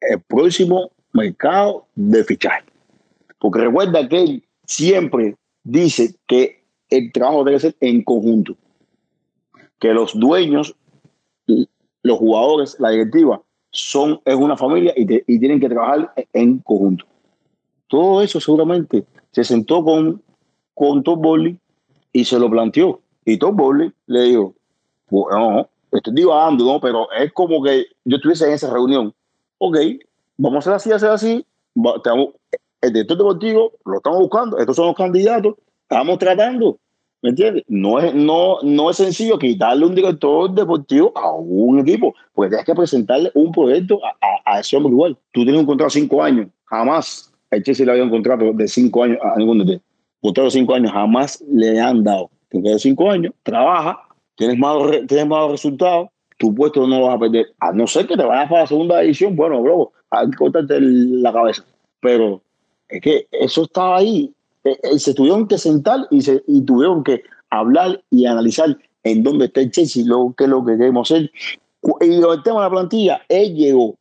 [0.00, 2.64] el próximo mercado de fichaje.
[3.38, 8.56] Porque recuerda que él siempre dice que el trabajo debe ser en conjunto.
[9.78, 10.74] Que los dueños,
[12.02, 13.42] los jugadores, la directiva,
[13.76, 17.04] son, es una familia y, te, y tienen que trabajar en conjunto.
[17.88, 20.22] Todo eso seguramente se sentó con,
[20.74, 21.58] con Tom Bowley
[22.12, 23.00] y se lo planteó.
[23.24, 24.54] Y Tom Bowley le dijo,
[25.10, 26.80] bueno, estoy divagando, ¿no?
[26.80, 29.12] Pero es como que yo estuviese en esa reunión.
[29.58, 29.76] Ok,
[30.36, 31.46] vamos a hacer así, hacer así.
[32.80, 36.78] El director deportivo lo estamos buscando, estos son los candidatos, estamos tratando.
[37.22, 37.64] ¿Me entiendes?
[37.68, 42.66] No es, no, no es sencillo quitarle un director deportivo a un equipo, porque tienes
[42.66, 45.16] que presentarle un proyecto a, a, ese hombre igual.
[45.32, 48.68] Tú tienes un contrato de cinco años, jamás el Chelsea le había un contrato de
[48.68, 49.80] cinco años a ningún DT.
[50.20, 52.30] Contrato de cinco años jamás le han dado.
[52.50, 53.98] Contrato de cinco años, trabaja,
[54.36, 57.46] tienes malos, tienes resultados, tu puesto no lo vas a perder.
[57.60, 60.78] A no ser que te vayas para la segunda edición, bueno, bro, hay que cortarte
[60.80, 61.64] la cabeza.
[62.00, 62.42] Pero
[62.88, 64.32] es que eso estaba ahí
[64.98, 69.60] se tuvieron que sentar y, se, y tuvieron que hablar y analizar en dónde está
[69.60, 71.30] el Chelsea, lo, qué es lo que queremos hacer.
[72.00, 73.94] Y el tema de la plantilla, él llegó,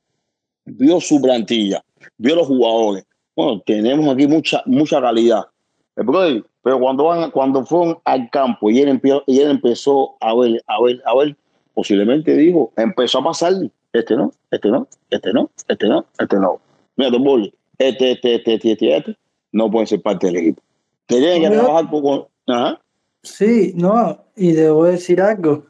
[0.65, 1.83] vio su plantilla,
[2.17, 3.05] vio los jugadores.
[3.35, 5.45] Bueno, tenemos aquí mucha, mucha calidad.
[5.93, 10.63] Pero cuando, van, cuando fueron al campo y él, empezó, y él empezó a ver,
[10.67, 11.35] a ver, a ver,
[11.73, 13.53] posiblemente dijo, empezó a pasar,
[13.93, 16.59] este no, este no, este no, este no, este no.
[16.97, 19.17] Mira, Boli, este, este, este, este, este, este
[19.55, 20.61] no pueden ser parte del equipo.
[21.05, 22.25] Tienen que trabajar con...
[22.47, 22.81] Ajá.
[23.23, 25.63] Sí, no, y debo decir algo.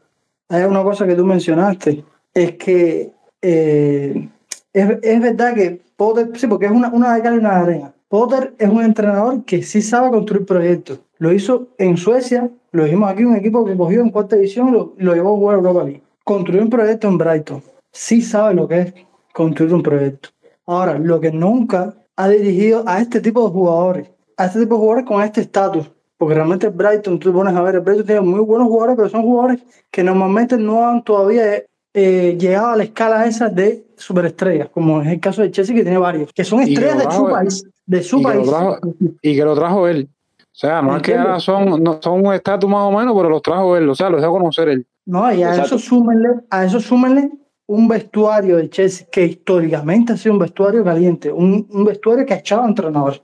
[0.48, 4.28] Hay una cosa que tú mencionaste, es que eh,
[4.72, 7.60] es, es, verdad que Potter, sí, porque es una, una de cal y una de
[7.60, 7.94] arena.
[8.08, 10.98] Potter es un entrenador que sí sabe construir proyectos.
[11.18, 14.94] Lo hizo en Suecia, lo dijimos aquí, un equipo que cogió en cuarta división lo,
[14.98, 16.02] lo llevó a jugar Europa League.
[16.24, 17.62] Construyó un proyecto en Brighton.
[17.92, 18.94] Sí sabe lo que es
[19.32, 20.30] construir un proyecto.
[20.66, 24.80] Ahora, lo que nunca ha dirigido a este tipo de jugadores, a este tipo de
[24.80, 28.40] jugadores con este estatus, porque realmente Brighton, tú pones a ver, el Brighton tiene muy
[28.40, 33.26] buenos jugadores, pero son jugadores que normalmente no han todavía eh, llegado a la escala
[33.26, 36.98] esa de superestrellas, como es el caso de Chelsea, que tiene varios, que son estrellas
[36.98, 37.64] de su país.
[37.84, 38.42] De su y país.
[38.42, 38.78] Que trajo,
[39.22, 40.08] y que lo trajo él.
[40.40, 43.28] O sea, no es que ahora son, no, son un estatus más o menos, pero
[43.28, 44.86] los trajo él, o sea, los dejó conocer él.
[45.04, 45.76] No, y a Exacto.
[45.76, 47.30] eso súmenle, a eso súmenle
[47.68, 52.34] un vestuario de Chelsea que históricamente ha sido un vestuario caliente, un, un vestuario que
[52.34, 53.22] ha echado a entrenadores.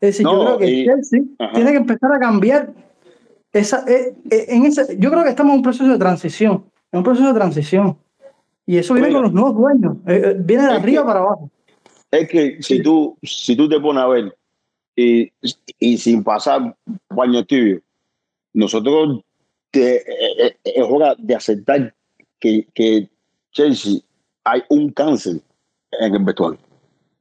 [0.00, 1.52] Es decir, yo creo que y- Chelsea Ajá.
[1.54, 2.72] tiene que empezar a cambiar
[3.52, 6.98] esa, eh, eh, en ese, yo creo que estamos en un proceso de transición, en
[6.98, 7.96] un proceso de transición.
[8.66, 9.18] Y eso viene Oiga.
[9.18, 11.50] con los nuevos dueños, eh, viene de arriba que- para abajo.
[12.10, 14.36] Es que si tú, si tú te pones a ver
[14.96, 15.30] y,
[15.78, 16.76] y sin pasar
[17.08, 17.80] baño tibio,
[18.52, 19.22] nosotros
[19.70, 20.02] te-
[20.64, 21.94] es hora de aceptar
[22.38, 23.08] que, que
[23.52, 24.00] Chelsea
[24.44, 25.40] hay un cáncer
[25.92, 26.58] en el vestuario.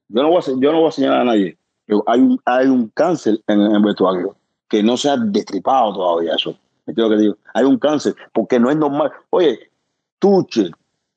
[0.09, 4.35] Yo no voy a, señalar a nadie, pero hay, un- cáncer en el vestuario
[4.67, 6.51] que no se ha destripado todavía eso.
[6.85, 7.37] ¿Me entiendes lo que digo?
[7.53, 9.11] Hay un cáncer, porque no es normal.
[9.31, 9.71] Oye,
[10.19, 10.73] Tuchel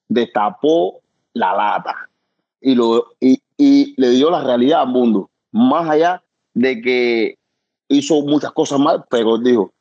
[0.09, 1.01] destapó
[1.35, 2.09] la lata
[2.61, 2.75] y
[3.97, 5.31] le dio la realidad al mundo.
[5.51, 6.23] Más allá
[6.55, 7.39] de que
[7.89, 9.73] hizo muchas cosas mal, pero dijo,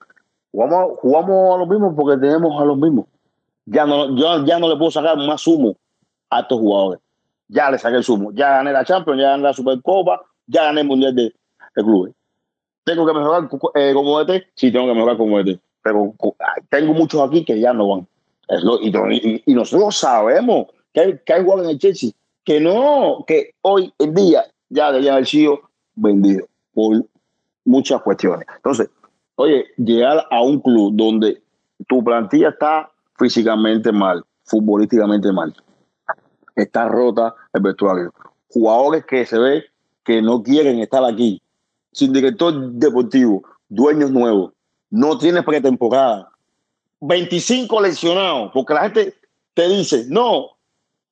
[0.51, 3.05] jugamos, jugamos a los mismos porque tenemos a los mismos.
[3.65, 5.75] Ya no, yo ya no le puedo sacar más sumo
[6.29, 7.01] a estos jugadores.
[7.47, 8.31] Ya le saqué el sumo.
[8.33, 12.13] Ya gané la Champions, ya gané la Supercopa, ya gané el Mundial de, de Clubes.
[12.83, 14.47] ¿Tengo que mejorar eh, como DT?
[14.55, 15.59] Sí, tengo que mejorar como DT.
[15.83, 18.07] Pero ah, tengo muchos aquí que ya no van.
[18.63, 22.11] Lo- y nosotros sabemos que hay, que hay jugadores en el Chelsea
[22.43, 25.61] que no, que hoy en día ya deberían haber sido
[25.95, 27.05] vendidos por
[27.65, 28.45] muchas cuestiones.
[28.55, 28.89] Entonces,
[29.35, 31.41] oye, llegar a un club donde
[31.87, 32.90] tu plantilla está
[33.21, 35.53] físicamente mal, futbolísticamente mal,
[36.55, 38.11] está rota el vestuario,
[38.49, 39.65] jugadores que se ve
[40.03, 41.39] que no quieren estar aquí,
[41.91, 44.53] sin director deportivo, dueños nuevos,
[44.89, 46.31] no tienes pretemporada,
[47.01, 49.15] 25 lesionados, porque la gente
[49.53, 50.57] te dice, no,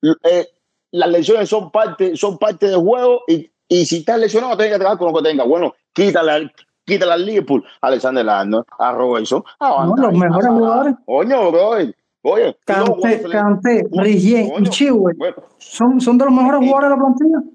[0.01, 0.47] eh,
[0.91, 4.79] las lesiones son parte, son parte del juego y, y si estás lesionado tienes que
[4.79, 5.47] trabajar con lo que tengas.
[5.47, 6.51] Bueno, quítale,
[6.85, 10.95] quítale al Liverpool, a Alexander Arnold, a Robertson, a Van No, los mejores jugadores.
[11.05, 11.93] Coño, bro.
[12.21, 16.89] Oye, tú no Canté, Canté, Rigien y Bueno, son, son de los mejores Eh, jugadores
[16.89, 17.51] de la plantilla.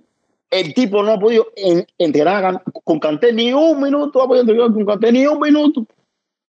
[0.51, 4.73] el tipo no ha podido en- entrenar con- Canté ni un minuto, ha podido entrenar
[4.73, 5.85] con Canté ni un minuto.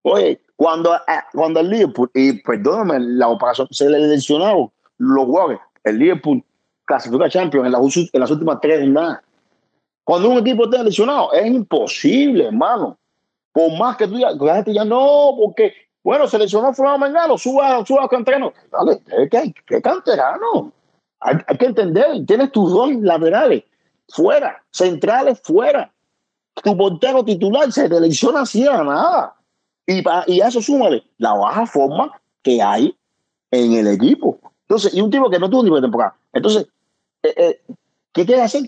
[0.03, 5.59] Oye, cuando, ah, cuando el Liverpool, y perdóname, la operación se le lesionaron los jugadores,
[5.83, 6.43] el Liverpool
[6.85, 9.21] clasificó a Champions en las, us- en las últimas tres jornadas.
[10.03, 12.97] Cuando un equipo está lesionado, es imposible, hermano.
[13.53, 14.35] Por más que tú digas,
[14.67, 15.71] ya no, porque,
[16.03, 18.51] bueno, se lesionó Fulano Mengano, suba, suba a canterano.
[18.71, 20.71] Dale, ¿qué, qué canterano?
[21.19, 23.63] Hay, que entender, tienes tus dos laterales
[24.09, 25.91] fuera, centrales fuera.
[26.61, 29.35] Tu portero titular se te lesiona así a nada.
[29.87, 32.11] Y, pa- y a eso súmale la baja forma
[32.41, 32.95] que hay
[33.51, 34.39] en el equipo.
[34.67, 36.15] Entonces, y un tipo que no tuvo ni temporada.
[36.33, 36.67] Entonces,
[37.23, 37.61] eh, eh,
[38.11, 38.63] ¿qué quiere hacer?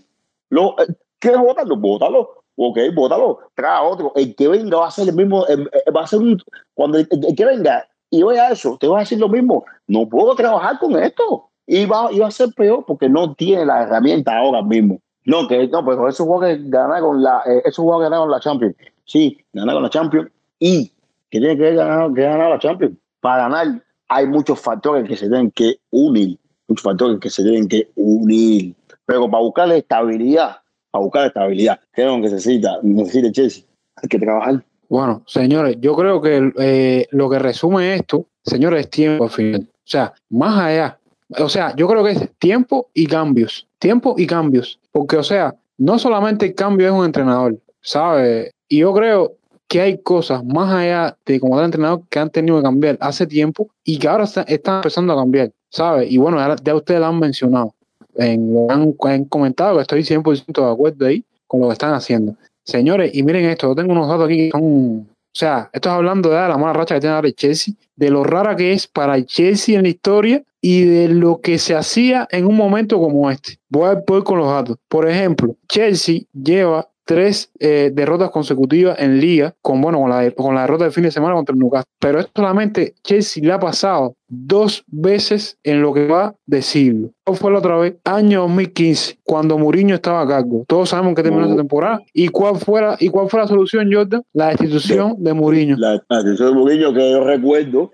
[0.49, 0.87] Lo, eh,
[1.19, 1.75] ¿Quieres votarlo?
[1.75, 2.43] Bótalo.
[2.55, 3.39] Ok, bótalo.
[3.53, 4.11] Trae a otro.
[4.15, 5.45] El que venga va a ser el mismo.
[5.47, 6.41] eh, eh, va a ser un.
[6.73, 9.65] Cuando el, el que venga y vea eso, te va a decir lo mismo.
[9.87, 11.49] No puedo trabajar con esto.
[11.67, 14.99] Y va, y va a ser peor porque no tiene la herramienta ahora mismo.
[15.25, 18.75] No, que no, pues esos jugadores ganaron la, eh, esos jugadores ganaron la Champions.
[19.05, 20.29] Sí, ganaron la Champions.
[20.59, 20.91] Y
[21.29, 22.95] que tiene que ganar, que ganar la Champions.
[23.19, 26.37] Para ganar hay muchos factores que se tienen que unir.
[26.67, 28.75] Muchos factores que se tienen que unir.
[29.07, 30.57] Pero para buscarle estabilidad,
[30.95, 32.77] para buscar estabilidad, ¿qué es lo que necesita?
[32.81, 33.63] Necesita el Chelsea.
[33.97, 34.63] Hay que trabajar.
[34.87, 39.61] Bueno, señores, yo creo que eh, lo que resume esto, señores, es tiempo al final.
[39.69, 40.97] O sea, más allá.
[41.37, 43.67] O sea, yo creo que es tiempo y cambios.
[43.77, 44.79] Tiempo y cambios.
[44.93, 48.51] Porque, o sea, no solamente el cambio es un entrenador, ¿sabes?
[48.69, 49.33] Y yo creo
[49.67, 53.27] que hay cosas más allá de como tal entrenador que han tenido que cambiar hace
[53.27, 56.09] tiempo y que ahora está- están empezando a cambiar, ¿sabes?
[56.11, 57.73] Y bueno, ya, ya ustedes lo han mencionado.
[58.15, 61.93] En, lo han, han comentado que estoy 100% de acuerdo ahí con lo que están
[61.93, 62.35] haciendo.
[62.63, 65.07] Señores, y miren esto, yo tengo unos datos aquí que son.
[65.35, 68.09] O sea, esto es hablando de la mala racha que tiene ahora el Chelsea, de
[68.09, 71.75] lo rara que es para el Chelsea en la historia y de lo que se
[71.75, 73.59] hacía en un momento como este.
[73.69, 74.77] Voy a voy con los datos.
[74.87, 80.55] Por ejemplo, Chelsea lleva tres eh, derrotas consecutivas en liga, con bueno, con la, con
[80.55, 81.91] la derrota de fin de semana contra el Newcastle.
[81.99, 87.11] Pero esto solamente Chelsea le ha pasado dos veces en lo que va de siglo.
[87.23, 87.95] ¿Cuál fue la otra vez?
[88.03, 90.65] Año 2015, cuando Mourinho estaba a cargo.
[90.67, 92.01] Todos sabemos que terminó esa temporada.
[92.13, 94.23] ¿Y cuál fue la, y cuál fue la solución, Jordan?
[94.33, 95.77] La destitución de Mourinho.
[95.77, 97.91] La, la destitución de Mourinho que yo recuerdo,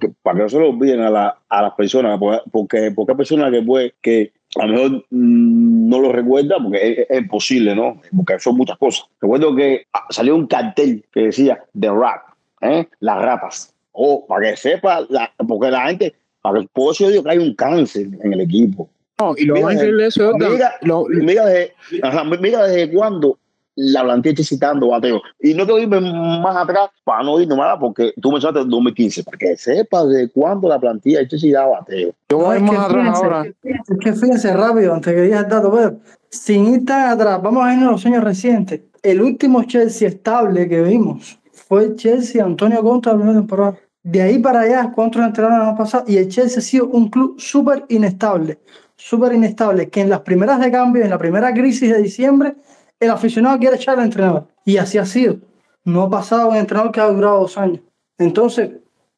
[0.00, 2.18] que, para que no se lo olviden a, la, a las personas,
[2.50, 7.06] porque, porque hay personas que, puede, que a lo mejor mm, no lo recuerda porque
[7.08, 8.00] es, imposible, ¿no?
[8.16, 9.04] Porque son muchas cosas.
[9.20, 12.22] Recuerdo que ah, salió un cartel que decía The Rap,
[12.62, 12.88] ¿eh?
[13.00, 13.74] las rapas.
[13.92, 17.30] O para que sepa, la, porque la gente, para que por eso yo digo que
[17.30, 18.88] hay un cáncer en el equipo.
[19.20, 20.72] No, y lo más increíble eso mira,
[21.10, 23.38] mira, desde, ajá, mira desde cuándo
[23.76, 25.22] la plantilla citando bateo.
[25.40, 29.24] Y no te voy más atrás para no ir nomás, porque tú mencionaste el 2015,
[29.24, 31.20] para que sepas de cuándo la plantilla
[31.52, 32.12] da bateo.
[32.28, 33.44] Yo voy más atrás ahora.
[33.62, 35.96] Es que fíjense rápido, antes que digas el dato, pero
[36.28, 38.80] sin ir tan atrás, vamos a irnos a los años recientes.
[39.02, 43.76] El último Chelsea estable que vimos fue el Chelsea Antonio Contra la primera temporada.
[44.02, 46.04] De ahí para allá, ¿cuántos entrenaron el pasado?
[46.06, 48.58] Y el Chelsea ha sido un club súper inestable,
[48.96, 52.54] súper inestable, que en las primeras de cambio, en la primera crisis de diciembre,
[53.00, 54.46] el aficionado quiere echar al entrenador.
[54.64, 55.36] Y así ha sido.
[55.84, 57.80] No ha pasado un entrenador que ha durado dos años.
[58.18, 58.70] Entonces,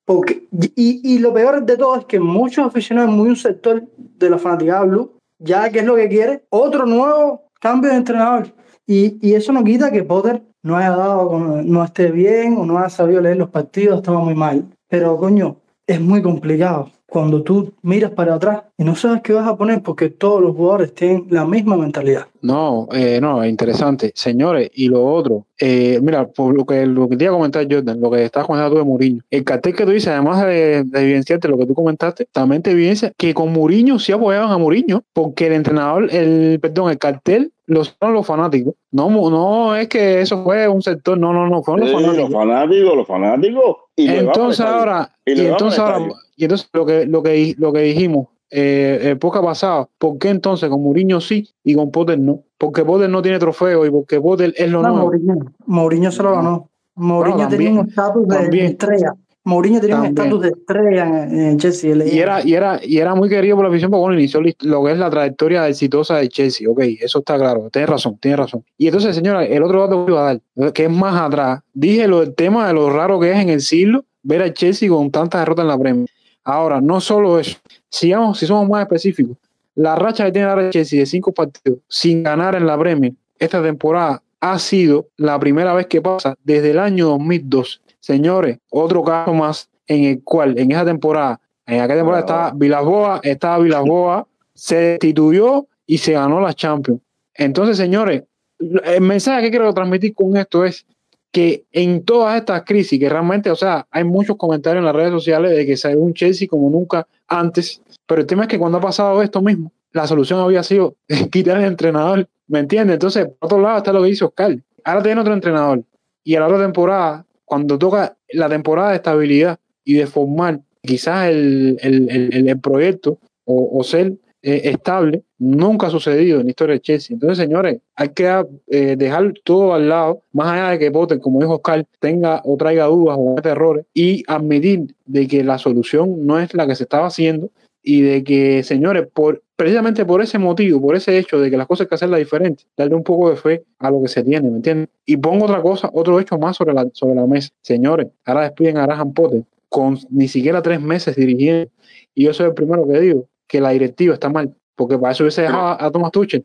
[0.05, 4.31] porque, y, y lo peor de todo es que muchos aficionados, muy un sector de
[4.31, 8.55] la fanaticada blue, ya que es lo que quiere, otro nuevo cambio de entrenador.
[8.87, 12.79] Y, y eso no quita que Potter no haya dado, no esté bien o no
[12.79, 14.65] haya sabido leer los partidos, estaba muy mal.
[14.89, 19.47] Pero coño, es muy complicado cuando tú miras para atrás y no sabes qué vas
[19.47, 22.27] a poner porque todos los jugadores tienen la misma mentalidad.
[22.41, 24.13] No, eh, no, es interesante.
[24.15, 27.67] Señores, y lo otro, eh, mira, por lo que, lo que te iba a comentar
[27.71, 30.79] Jordan, lo que estás comentando tú de Mourinho, el cartel que tú dices, además de,
[30.79, 35.05] evidenciarte lo que tú comentaste, también te evidencia que con Mourinho sí apoyaban a Mourinho,
[35.13, 38.75] porque el entrenador, el, perdón, el cartel los son los fanáticos.
[38.91, 42.31] No, no es que eso fue un sector, no, no, no, fueron los fanáticos.
[42.31, 43.77] Los fanáticos, los fanáticos.
[43.97, 48.29] Y entonces ahora, y, entonces ahora, y entonces lo que, lo que, lo que dijimos,
[48.51, 52.43] eh, época pasada, ¿por qué entonces con Mourinho sí y con Potter no?
[52.59, 55.05] Porque Potter no tiene trofeo y porque Potter es lo no, nuevo.
[55.07, 55.35] Mourinho,
[55.67, 56.69] Mourinho se lo ganó.
[56.95, 59.15] Mourinho tenía un estatus de estrella.
[59.45, 61.97] Mourinho tenía un estatus de estrella en, Chelsea.
[62.07, 64.85] Y era, y, era, y era muy querido por la afición porque bueno, inició lo
[64.85, 66.69] que es la trayectoria exitosa de Chelsea.
[66.71, 67.69] Ok, eso está claro.
[67.71, 68.65] Tienes razón, tienes razón.
[68.79, 72.07] Y entonces, señora, el otro dato que iba a dar, que es más atrás, dije
[72.07, 75.11] lo del tema de lo raro que es en el siglo ver a Chelsea con
[75.11, 76.09] tantas derrotas en la Premier.
[76.45, 79.37] Ahora, no solo eso, sigamos, si somos más específicos,
[79.75, 83.63] la racha que tiene ahora Chelsea de cinco partidos sin ganar en la Premier esta
[83.63, 87.82] temporada ha sido la primera vez que pasa desde el año 2002.
[88.03, 93.21] Señores, otro caso más en el cual en esa temporada, en aquella temporada estaba Vilasboa,
[93.23, 97.01] estaba Vilasboa, se destituyó y se ganó la Champions.
[97.33, 98.25] Entonces, señores,
[98.59, 100.85] el mensaje que quiero transmitir con esto es
[101.31, 105.13] que en todas estas crisis, que realmente, o sea, hay muchos comentarios en las redes
[105.13, 108.59] sociales de que se ve un Chelsea como nunca antes, pero el tema es que
[108.59, 110.97] cuando ha pasado esto mismo, la solución había sido
[111.31, 112.95] quitar el entrenador, ¿me entiendes?
[112.95, 115.85] Entonces, por otro lado está lo que dice Oscar, ahora tiene otro entrenador,
[116.25, 121.29] y a la otra temporada cuando toca la temporada de estabilidad y de formar quizás
[121.29, 126.81] el, el, el, proyecto o, ser eh, estable, nunca ha sucedido en la historia de
[126.81, 127.13] Chelsea.
[127.13, 131.41] Entonces, señores, hay que eh, dejar todo al lado, más allá de que Potter, como
[131.41, 136.41] dijo Oscar, tenga o traiga dudas o errores y admitir de que la solución no
[136.41, 137.51] es la que se estaba haciendo
[137.83, 141.67] y de que, señores, por, precisamente por ese motivo, por ese hecho de que las
[141.67, 144.49] cosas hay que hacerlas diferentes, darle un poco de fe a lo que se tiene,
[144.51, 144.89] ¿me entiendes?
[145.05, 147.51] Y pongo otra cosa, otro hecho más sobre la, sobre la mesa.
[147.61, 151.71] Señores, ahora despiden a Graham Potter con ni siquiera tres meses dirigiendo.
[152.15, 155.25] Y yo soy el primero que digo que la directiva está mal, porque para eso
[155.25, 156.45] hubiese dejado a, Thomas Tuchel.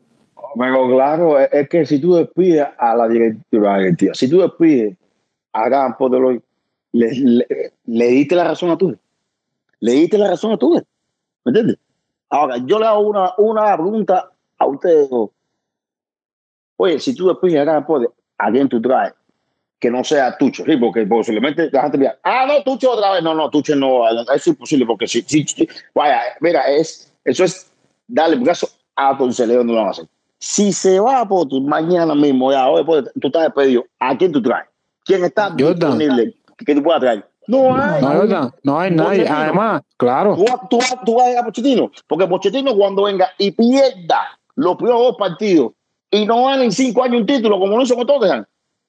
[0.58, 4.96] Pero claro, es que si tú despides a la directiva, si tú despides
[5.52, 6.40] a Graham Potter hoy,
[6.92, 7.44] le,
[7.84, 8.96] le, diste la razón a tú.
[9.80, 10.82] Le diste la razón a tú.
[11.48, 11.78] ¿Me entiendes?
[12.28, 15.08] Ahora, yo le hago una, una pregunta a ustedes
[16.76, 18.06] Oye, si tú después llegas pues,
[18.36, 19.12] a quién tú traes
[19.80, 20.76] que no sea Tucho, ¿sí?
[20.76, 23.22] porque posiblemente la gente diga, ah, no, Tucho otra vez.
[23.22, 27.70] No, no, Tucho no, es imposible, porque si, si, vaya, mira, es, eso es
[28.06, 29.16] darle caso a
[29.46, 30.06] León no lo van a hacer.
[30.40, 34.32] Si se va a Potter mañana mismo, ya, oye, pues, tú estás despedido, ¿a quién
[34.32, 34.66] tú traes?
[35.04, 37.24] ¿Quién está disponible que tú puedas traer?
[37.48, 38.02] No hay.
[38.02, 39.26] No, no hay nadie.
[39.26, 40.36] Además, claro.
[40.36, 41.90] Tú, tú, tú vas a ir a Pochettino.
[42.06, 45.72] Porque Pochettino, cuando venga y pierda los primeros dos partidos
[46.10, 48.44] y no gane en cinco años un título, como lo hizo con Tottenham,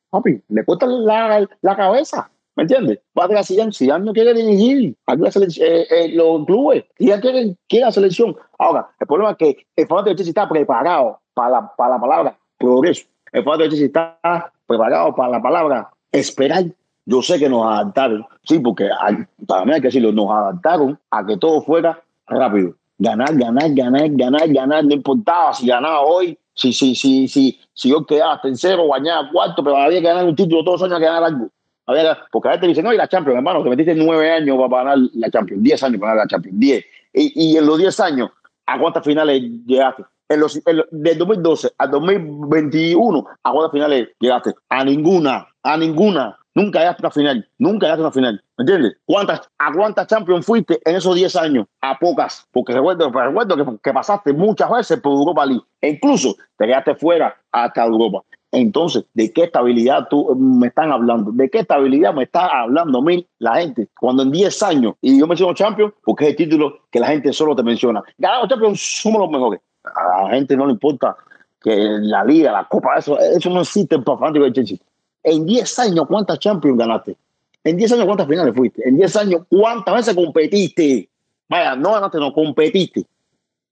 [0.10, 2.30] papi, le cuesta la, la cabeza.
[2.55, 2.99] ¿Me entiendes?
[3.18, 7.86] Va a si ya no quiere dirigir a eh, eh, los clubes, ya quiere, quiere
[7.86, 8.36] la selección.
[8.57, 12.01] Ahora, el problema es que el fanático de Chelsea está preparado para la, para la
[12.01, 13.05] palabra progreso.
[13.32, 16.66] El fanático del Chelsea está preparado para la palabra esperar.
[17.10, 20.99] Yo sé que nos adaptaron, sí, porque hay- para mí hay que decirlo, nos adaptaron
[21.10, 22.76] a que todo fuera rápido.
[22.99, 27.89] Ganar, ganar, ganar, ganar, ganar, no importaba si ganaba hoy, si, si, si, si, si
[27.89, 30.99] yo quedaba tercero o bañaba cuarto, pero había que ganar un título todos los años,
[30.99, 31.49] ganar algo.
[31.88, 34.55] Había que- porque a veces dicen, no, y la Champions, hermano, te metiste nueve años
[34.70, 36.86] para ganar la Champions, diez años para ganar la Champions, diez.
[37.12, 38.30] Y, y en los diez años,
[38.68, 40.03] ¿a cuántas finales llegaste?
[40.28, 44.53] En los, en los- del 2012 al 2021, ¿a cuántas finales llegaste?
[44.70, 46.38] A ninguna, a ninguna.
[46.56, 48.43] Nunca llegaste a una final, nunca llegaste a una final.
[48.58, 48.97] ¿Me entiendes?
[49.06, 51.68] ¿Cuántas, ¿A cuántas Champions fuiste en esos 10 años?
[51.82, 52.47] A pocas.
[52.52, 55.64] Porque recuerdo, recuerdo que, pasaste muchas veces por Europa League.
[55.80, 58.24] E incluso te quedaste fuera hasta Europa.
[58.52, 61.32] Entonces, ¿de qué estabilidad tú me están hablando?
[61.32, 63.88] ¿De qué estabilidad me está hablando mí la gente?
[64.00, 67.32] Cuando en 10 años, y yo menciono Champions, porque es el título que la gente
[67.32, 68.02] solo te menciona.
[68.18, 69.62] Ganamos Champions, somos los mejores.
[69.84, 71.16] A la gente no le importa
[71.62, 74.78] que la liga, la copa, eso, eso no existe para fanáticos de Chelsea.
[75.24, 77.16] En 10 años, ¿cuántas Champions ganaste?
[77.64, 78.88] En 10 años, ¿cuántas finales fuiste?
[78.88, 81.10] En 10 años, ¿cuántas veces competiste?
[81.50, 83.06] Vaya, no ganaste, no competiste.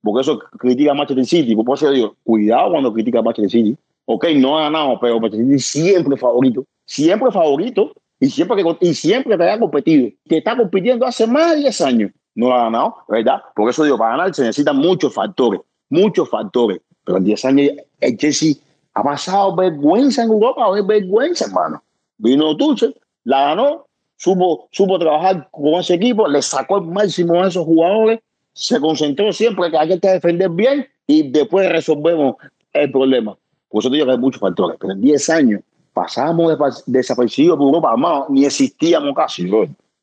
[0.01, 1.55] Porque eso critica a Manchester City.
[1.55, 3.77] Por eso yo digo, cuidado cuando critica a Manchester City.
[4.05, 6.65] Ok, no ha ganado, pero Manchester City siempre favorito.
[6.85, 7.93] Siempre favorito.
[8.19, 10.09] Y siempre, que, y siempre te ha competido.
[10.27, 12.11] Te está compitiendo hace más de 10 años.
[12.35, 13.41] No ha ganado, ¿verdad?
[13.55, 15.61] Por eso digo, para ganar se necesitan muchos factores.
[15.89, 16.81] Muchos factores.
[17.03, 18.53] Pero en 10 años el Chelsea
[18.97, 20.67] ha pasado vergüenza en Europa.
[20.77, 21.83] Es vergüenza, hermano.
[22.17, 22.95] Vino Tuchel,
[23.25, 23.85] la ganó,
[24.15, 28.19] supo, supo trabajar con ese equipo, le sacó el máximo a esos jugadores,
[28.53, 32.37] se concentró siempre que hay que defender bien y después resolvemos
[32.73, 33.37] el problema.
[33.69, 35.61] Por eso te digo que hay muchos factores, pero en 10 años
[35.93, 39.47] pasamos desaparecidos por Europa, hermano, ni existíamos casi,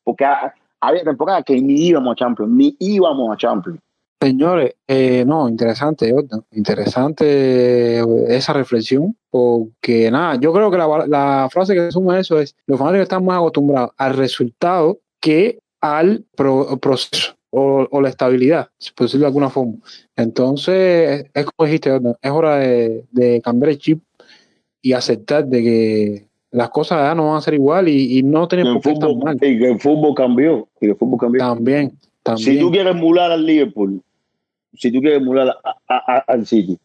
[0.05, 3.79] porque ha- había temporadas que ni íbamos a Champions, ni íbamos a Champions.
[4.21, 11.05] Señores, eh, no, interesante, Jordan, interesante eh, esa reflexión, porque nada, yo creo que la,
[11.07, 16.23] la frase que resume eso es, los fanáticos están más acostumbrados al resultado que al
[16.35, 19.75] pro- proceso o, o la estabilidad, por decirlo de alguna forma.
[20.15, 24.01] Entonces, es como dijiste, Jordan, es hora de, de cambiar el chip
[24.81, 28.47] y aceptar de que las cosas ya no van a ser igual y, y no
[28.49, 29.35] el por qué estar mal.
[29.35, 31.39] y que el fútbol cambió, y el fútbol cambió.
[31.39, 32.55] También, también.
[32.55, 34.01] Si tú quieres emular al Liverpool,
[34.73, 36.77] si tú quieres emular a- a- a- al City,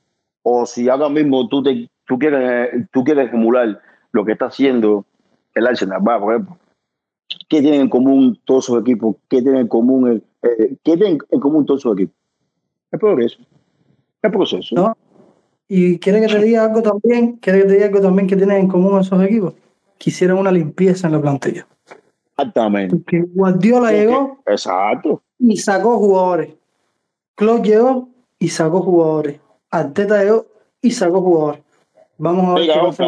[0.42, 3.80] o si ahora mismo tú, te, tú, quieres, tú quieres emular
[4.12, 5.04] lo que está haciendo
[5.54, 6.56] el Arsenal, va, por ejemplo,
[7.48, 9.16] ¿qué tienen en común todos esos equipos?
[9.28, 12.14] ¿Qué tienen en común, el- eh, ¿qué tienen en común todos esos equipos?
[12.92, 13.38] El progreso.
[14.22, 14.74] El proceso.
[14.74, 14.96] No.
[15.68, 18.58] Y quiere que te diga algo también, quiere que te diga algo también que tienen
[18.58, 19.54] en común esos equipos.
[19.98, 21.66] Que hicieron una limpieza en la plantilla.
[22.36, 22.96] Exactamente.
[22.96, 25.22] Porque Guardiola llegó Exacto.
[25.40, 26.54] Y sacó jugadores.
[27.34, 29.40] Klopp llegó y sacó jugadores.
[29.70, 30.46] Arteta llegó
[30.82, 31.62] y sacó jugadores.
[32.18, 33.04] Vamos a ver Oiga, qué pasa.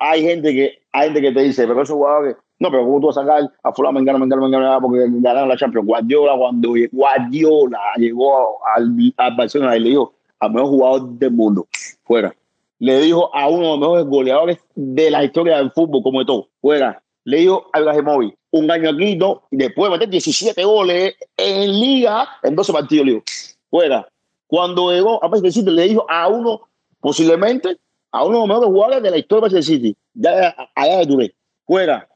[0.00, 3.06] Hay gente que hay gente que te dice, pero esos jugadores, no, pero ¿cómo tú
[3.08, 5.86] vas a sacar a fulano, mengano, mengano, mengano, porque ganaron la Champions?
[5.86, 11.66] Guardiola cuando Guardiola llegó al, al Barcelona y le dijo al mejor jugador del mundo,
[12.04, 12.34] fuera.
[12.78, 16.26] Le dijo a uno de los mejores goleadores de la historia del fútbol, como de
[16.26, 17.02] todo, fuera.
[17.24, 21.80] Le dijo a Ibrahimovic, un año aquí, no, y después de meter 17 goles en
[21.80, 23.22] liga, en 12 partidos, le
[23.70, 24.08] fuera.
[24.46, 26.62] Cuando llegó a Manchester City, le dijo a uno,
[27.00, 27.76] posiblemente,
[28.10, 31.06] a uno de los mejores jugadores de la historia de Manchester City, ya allá de
[31.06, 31.34] Touré,
[31.66, 32.08] fuera.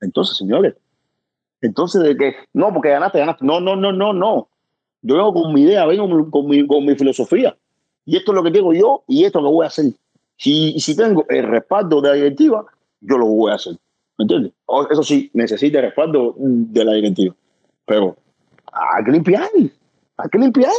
[0.00, 0.74] Entonces, señores,
[1.62, 3.44] entonces de que, no, porque ganaste, ganaste.
[3.44, 4.48] No, no, no, no, no.
[5.02, 7.56] Yo vengo con mi idea, vengo con mi, con mi filosofía.
[8.04, 9.86] Y esto es lo que digo yo y esto es lo que voy a hacer.
[10.36, 12.64] Si, si tengo el respaldo de la directiva,
[13.00, 13.76] yo lo voy a hacer.
[14.20, 14.52] ¿Me entiendes?
[14.90, 17.34] Eso sí, necesita el respaldo de la directiva.
[17.86, 18.18] Pero
[18.70, 19.48] hay que limpiar.
[19.54, 20.72] Hay que limpiar.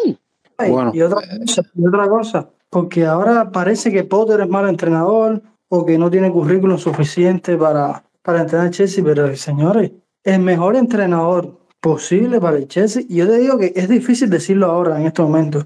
[0.60, 0.92] Bueno.
[0.94, 5.84] y, otra cosa, y otra cosa, porque ahora parece que Potter es mal entrenador o
[5.84, 9.92] que no tiene currículum suficiente para, para entrenar a Chelsea, pero señores,
[10.24, 14.68] el mejor entrenador posible para el Chelsea, y yo te digo que es difícil decirlo
[14.68, 15.66] ahora en estos momentos,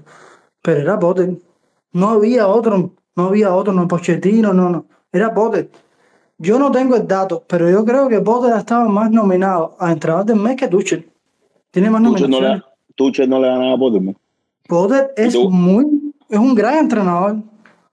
[0.62, 1.36] pero era Potter.
[1.92, 5.68] No había otro, no había otro, no Pochettino, no, no, era Potter.
[6.38, 9.92] Yo no tengo el dato, pero yo creo que Potter ha estado más nominado a
[9.92, 11.08] entrenador del mes que Tuchel.
[11.70, 12.64] Tiene más Tuchel no nominaciones.
[12.88, 14.00] le, Tuchel no le ganaba a Potter.
[14.02, 14.16] man.
[14.68, 15.50] Potter es tú?
[15.50, 17.36] muy, es un gran entrenador.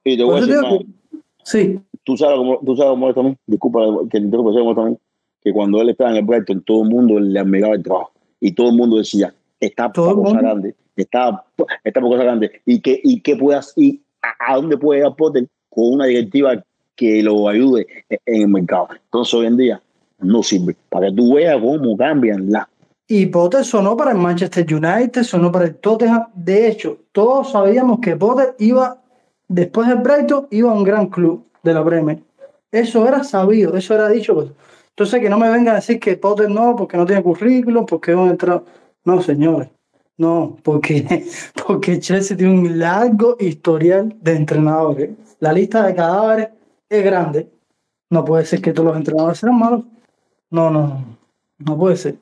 [0.03, 0.79] Y te Por voy a decir digo más.
[0.79, 3.79] que- sí, tú sabes cómo, tú sabes cómo es también, disculpa
[4.09, 4.99] que te interrumpa, ¿sabes cómo es también?
[5.41, 8.53] que cuando él estaba en el Brighton, todo el mundo le admiraba el trabajo y
[8.53, 11.43] todo el mundo decía, está el cosa grande, está,
[11.83, 15.47] está cosa grande, y que, y que puedas, y a, a dónde puede llegar Potter
[15.69, 16.63] con una directiva
[16.95, 18.89] que lo ayude en, en el mercado.
[19.05, 19.81] Entonces hoy en día
[20.19, 22.67] no sirve, para que tú veas cómo cambian las
[23.07, 26.27] y Potter sonó para el Manchester United, sonó para el Tottenham.
[26.33, 29.01] De hecho, todos sabíamos que Potter iba,
[29.47, 31.45] después del Brighton, iba a un gran club.
[31.63, 32.23] de la Premier.
[32.71, 34.33] Eso era sabido, eso era dicho.
[34.33, 34.47] Pues.
[34.89, 38.15] Entonces, que no me vengan a decir que Potter no, porque no tiene currículum, porque
[38.15, 38.65] un entrado.
[39.05, 39.69] No, señores,
[40.17, 41.25] no, porque,
[41.67, 45.11] porque Chelsea tiene un largo historial de entrenadores.
[45.39, 46.49] La lista de cadáveres
[46.93, 47.49] es grande.
[48.09, 49.85] No puede ser que todos los entrenadores sean malos.
[50.51, 51.03] No, no,
[51.57, 52.15] no puede ser.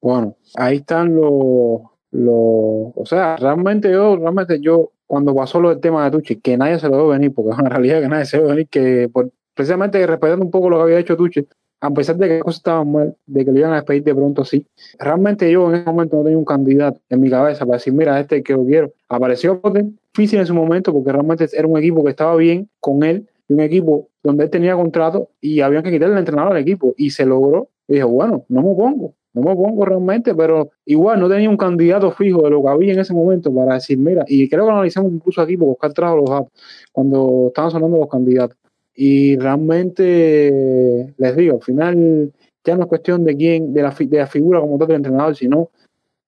[0.00, 5.80] Bueno, ahí están los, los, o sea, realmente yo, realmente yo, cuando pasó lo del
[5.80, 8.26] tema de Tucci, que nadie se lo debe venir, porque es una realidad que nadie
[8.26, 9.10] se debe venir, que
[9.54, 11.48] precisamente respetando un poco lo que había hecho Tucci,
[11.80, 14.14] a pesar de que las cosas estaban mal, de que lo iban a despedir de
[14.14, 14.66] pronto sí.
[14.98, 18.18] Realmente yo en ese momento no tenía un candidato en mi cabeza para decir, mira,
[18.18, 18.92] este que yo quiero.
[19.08, 23.28] Apareció difícil en su momento porque realmente era un equipo que estaba bien con él
[23.48, 26.94] y un equipo donde él tenía contrato y había que quitarle el entrenador al equipo
[26.96, 27.68] y se logró.
[27.86, 31.56] Y dije, bueno, no me pongo, no me pongo realmente, pero igual no tenía un
[31.56, 34.70] candidato fijo de lo que había en ese momento para decir, mira, y creo que
[34.70, 36.52] lo analizamos incluso aquí porque Oscar trajo los datos
[36.92, 38.56] cuando estaban sonando los candidatos.
[38.94, 42.32] Y realmente, les digo, al final
[42.64, 45.36] ya no es cuestión de quién, de la, de la figura como tal del entrenador,
[45.36, 45.70] sino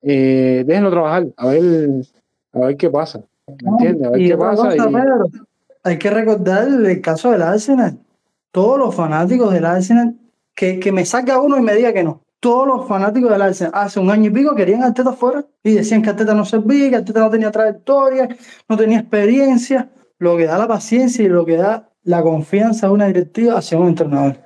[0.02, 1.90] eh, déjenlo trabajar, a ver,
[2.52, 3.24] a ver qué pasa.
[3.46, 4.06] ¿Me entiendes?
[4.06, 4.68] A ver qué pasa.
[5.82, 7.98] Hay que recordar el caso del Arsenal.
[8.52, 10.14] Todos los fanáticos del Arsenal,
[10.54, 12.22] que, que me saca uno y me diga que no.
[12.40, 15.72] Todos los fanáticos del Arsenal hace un año y pico querían a Arteta fuera y
[15.72, 18.28] decían que Arteta no servía, que Arteta no tenía trayectoria,
[18.68, 19.90] no tenía experiencia.
[20.18, 23.78] Lo que da la paciencia y lo que da la confianza de una directiva hacia
[23.78, 24.36] un entrenador.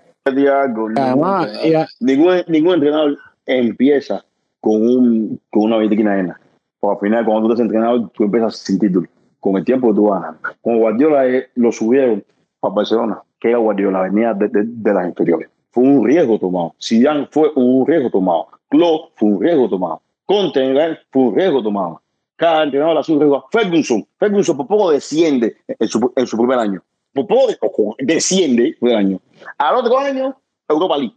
[2.00, 4.24] ningún, ningún entrenador empieza
[4.60, 6.40] con, un, con una vitrina llena.
[6.80, 9.08] Porque al final, cuando tú estás entrenador, tú empiezas sin título.
[9.44, 10.36] Con el tiempo tú ganas.
[10.62, 12.24] Como Guardiola eh, lo subieron
[12.60, 15.50] para Barcelona, que era Guardiola, venía de, de, las inferiores.
[15.70, 16.74] Fue un riesgo tomado.
[16.82, 18.48] Zidane fue un riesgo tomado.
[18.70, 20.00] Klopp fue un riesgo tomado.
[20.24, 22.00] Conte fue un riesgo tomado.
[22.36, 23.44] Cada entrenador hace un riesgo.
[23.52, 26.82] Ferguson, Ferguson por poco desciende en su, en su primer año
[27.12, 29.20] poco desciende un año.
[29.58, 30.34] Al otro año,
[30.66, 31.14] Europa League.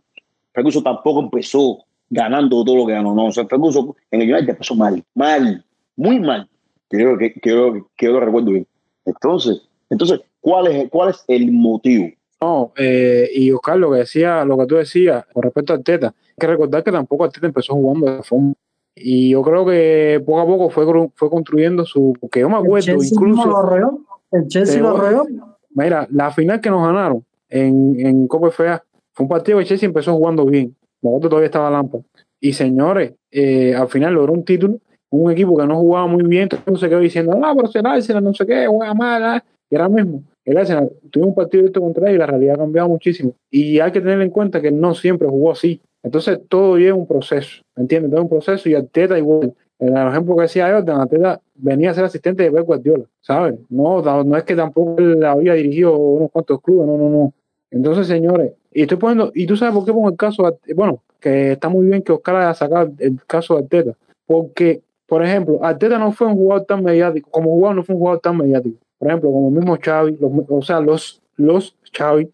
[0.53, 3.15] Ferguson tampoco empezó ganando todo lo que ganó.
[3.15, 5.63] No, o sea, Ferguson en el United empezó mal, mal,
[5.95, 6.49] muy mal.
[6.89, 8.67] Creo que, creo, que lo recuerdo bien.
[9.05, 12.09] Entonces, entonces ¿cuál, es, ¿cuál es el motivo?
[12.39, 16.07] No, eh, y Oscar, lo que decía, lo que tú decías con respecto a Teta,
[16.07, 18.53] hay que recordar que tampoco Arteta empezó jugando de forma.
[18.95, 20.85] Y yo creo que poco a poco fue,
[21.15, 22.13] fue construyendo su.
[22.19, 23.45] Porque yo me acuerdo, incluso.
[23.47, 25.25] Lo el Chelsea lo reó.
[25.71, 28.83] Mira, la final que nos ganaron en, en Copa FA
[29.13, 30.75] fue un partido que Chelsea empezó jugando bien.
[31.01, 31.99] Nosotros todavía estaba Lampa.
[32.39, 34.79] Y señores, eh, al final logró un título.
[35.09, 37.93] Un equipo que no jugaba muy bien, todo el se quedó diciendo, ah, pero será
[37.93, 39.23] Arsenal, no sé qué, juega mal.
[39.23, 39.43] Ah".
[39.69, 42.59] Y ahora mismo, el Arsenal tuvo un partido esto contra él y la realidad ha
[42.59, 43.33] cambiado muchísimo.
[43.49, 45.81] Y hay que tener en cuenta que no siempre jugó así.
[46.03, 48.11] Entonces todo lleva un proceso, ¿entiendes?
[48.11, 49.53] Todo un proceso y Arteta igual.
[49.79, 53.55] El ejemplo que decía Jordan, Arteta venía a ser asistente de Pep Guardiola, ¿sabes?
[53.69, 57.33] No, no es que tampoco él había dirigido unos cuantos clubes, no, no, no.
[57.69, 61.53] Entonces, señores, y estoy poniendo, y tú sabes por qué pongo el caso, bueno, que
[61.53, 65.97] está muy bien que Oscar haya sacado el caso de Arteta, porque, por ejemplo, Arteta
[65.97, 68.77] no fue un jugador tan mediático, como jugador no fue un jugador tan mediático.
[68.99, 72.29] Por ejemplo, como mismo Xavi, o sea, los, los Xavi,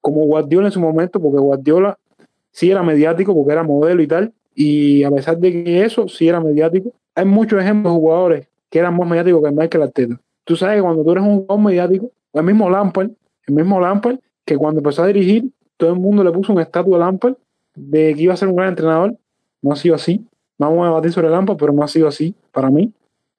[0.00, 1.98] como Guardiola en su momento, porque Guardiola
[2.50, 6.28] sí era mediático, porque era modelo y tal, y a pesar de que eso sí
[6.28, 10.20] era mediático, hay muchos ejemplos de jugadores que eran más mediáticos que Michael Arteta.
[10.44, 13.10] Tú sabes que cuando tú eres un jugador mediático, el mismo Lampard,
[13.46, 16.96] el mismo Lampard, que cuando empezó a dirigir, todo el mundo le puso un estatua
[16.96, 17.34] a Lampard
[17.74, 19.16] de que iba a ser un gran entrenador.
[19.62, 20.26] No ha sido así.
[20.62, 22.92] Vamos a debatir sobre Lampard, pero no ha sido así para mí.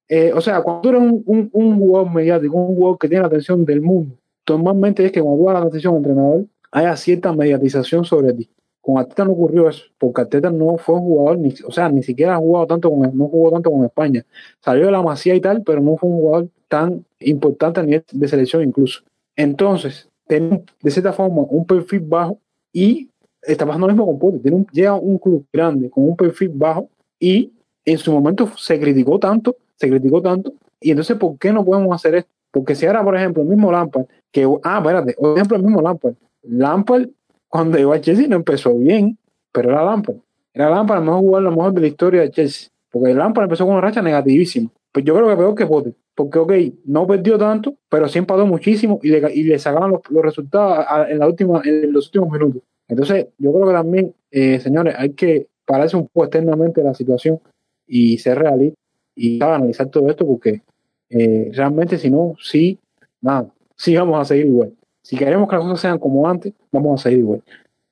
[0.10, 3.28] Eh, o sea, cuando tú eres un, un, jugador mediático, un jugador que tiene la
[3.28, 4.16] atención del mundo,
[4.48, 8.50] normalmente es que cuando tú la atención al entrenador, haya cierta mediatización sobre ti.
[8.82, 12.04] Con Arteta no ocurrió eso, porque Arteta no fue un jugador, ni, o sea, ni
[12.04, 14.26] siquiera ha jugado tanto con, no jugó tanto con España.
[14.60, 18.04] Salió de la Masía y tal, pero no fue un jugador tan importante a nivel
[18.12, 19.02] de selección incluso.
[19.38, 22.38] Entonces, tiene de cierta forma un perfil bajo
[22.74, 23.10] y
[23.42, 24.42] está pasando lo mismo con Potter.
[24.42, 26.90] Tiene un, llega un club grande con un perfil bajo
[27.24, 27.54] y
[27.86, 31.96] en su momento se criticó tanto, se criticó tanto, y entonces, ¿por qué no podemos
[31.96, 32.30] hacer esto?
[32.52, 35.82] Porque si ahora, por ejemplo, el mismo Lampard, que, ah, espérate, por ejemplo, el mismo
[35.82, 37.08] Lampard, Lampard
[37.48, 39.18] cuando llegó a Chelsea no empezó bien,
[39.54, 40.18] pero era Lampard.
[40.54, 42.70] Era Lampard el mejor jugador, lo mejor de la historia de Chelsea.
[42.92, 44.70] Porque Lampard empezó con una racha negativísima.
[44.92, 45.94] Pues yo creo que peor que Potter.
[46.14, 46.54] Porque, ok,
[46.86, 51.20] no perdió tanto, pero sí empató muchísimo y le, y le sacaban los, resultados en,
[51.20, 52.62] la última, en los últimos minutos.
[52.90, 56.94] Entonces, yo creo que también, eh, señores, hay que pararse un poco externamente de la
[56.94, 57.40] situación
[57.88, 58.78] y ser realista
[59.16, 60.62] y analizar todo esto porque
[61.10, 62.80] eh, realmente si no, sí,
[63.22, 64.74] nada, sí vamos a seguir igual.
[65.02, 67.44] Si queremos que las cosas sean como antes, vamos a seguir igual.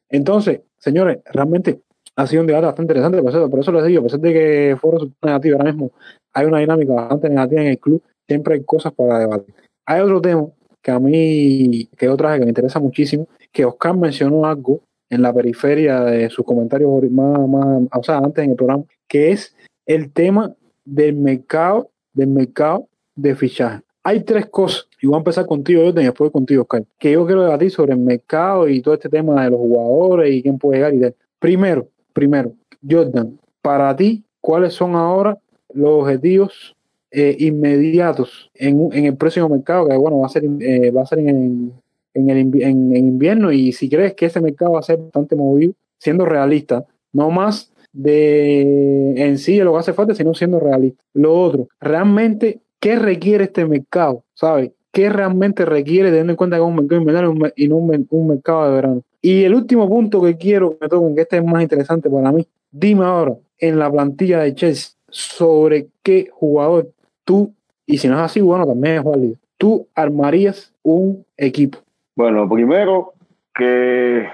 [0.09, 1.81] Entonces, señores, realmente
[2.15, 4.33] ha sido un debate bastante interesante, por eso, por eso les digo, a pesar de
[4.33, 5.91] que fue un negativo, ahora mismo
[6.33, 9.53] hay una dinámica bastante negativa en el club, siempre hay cosas para debatir.
[9.85, 10.47] Hay otro tema
[10.81, 14.81] que a mí, que otra que me interesa muchísimo, que Oscar mencionó algo
[15.11, 19.31] en la periferia de sus comentarios más, más, o sea, antes en el programa, que
[19.31, 19.53] es
[19.85, 20.55] el tema
[20.85, 23.81] del mercado, del mercado de fichaje.
[24.03, 27.43] Hay tres cosas, y voy a empezar contigo, y después contigo, Oscar, que yo quiero
[27.43, 30.93] debatir sobre el mercado y todo este tema de los jugadores y quién puede llegar
[30.93, 31.15] y tal.
[31.39, 32.53] Primero, primero,
[32.89, 35.37] Jordan, para ti, ¿cuáles son ahora
[35.73, 36.75] los objetivos
[37.11, 39.89] eh, inmediatos en, en, el próximo mercado?
[39.89, 41.73] Que bueno, va a ser, eh, va a ser en,
[42.13, 45.35] en, el, en, en invierno y si crees que ese mercado va a ser bastante
[45.35, 51.03] movido, siendo realista, no más de en sí lo que hace falta, sino siendo realista.
[51.13, 54.23] Lo otro, realmente ¿Qué requiere este mercado?
[54.33, 54.71] ¿Sabes?
[54.91, 58.67] ¿Qué realmente requiere teniendo en cuenta que es un mercado invernal y no un, mercado
[58.67, 59.03] de verano?
[59.21, 62.31] Y el último punto que quiero que me toquen, que este es más interesante para
[62.31, 66.89] mí, dime ahora, en la plantilla de Chelsea, sobre qué jugador
[67.23, 67.53] tú,
[67.85, 71.77] y si no es así, bueno, también es válido, tú armarías un equipo.
[72.15, 73.13] Bueno, primero
[73.53, 74.27] que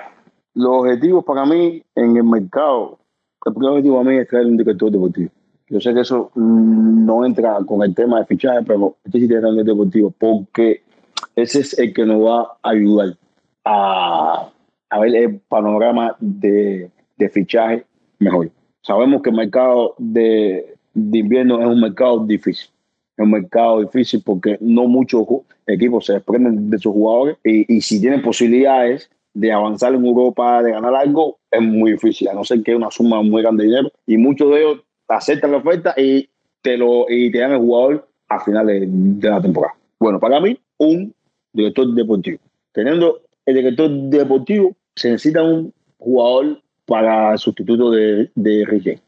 [0.56, 2.98] los objetivos para mí en el mercado,
[3.46, 5.30] el primer objetivo para mí es traer un director deportivo.
[5.70, 9.28] Yo sé que eso mm, no entra con el tema de fichaje, pero este sí
[9.28, 10.82] tiene deportivo, porque
[11.36, 13.16] ese es el que nos va a ayudar
[13.66, 14.50] a,
[14.90, 17.86] a ver el panorama de, de, fichaje
[18.20, 18.50] mejor.
[18.82, 22.70] Sabemos que el mercado de, de, invierno es un mercado difícil.
[23.18, 25.28] Es un mercado difícil porque no muchos
[25.68, 30.64] equipos se desprenden de sus jugadores y, y si tienen posibilidades de avanzar en Europa,
[30.64, 33.70] de ganar algo, es muy difícil, a no ser que una suma muy grande de
[33.70, 33.92] dinero.
[34.08, 36.28] Y muchos de ellos aceptan la oferta y
[36.62, 39.76] te, lo, y te dan el jugador a finales de la temporada.
[40.00, 41.14] Bueno, para mí, un
[41.54, 42.40] director deportivo.
[42.72, 49.02] Teniendo el director deportivo, se necesita un jugador para sustituto de, de Riquet.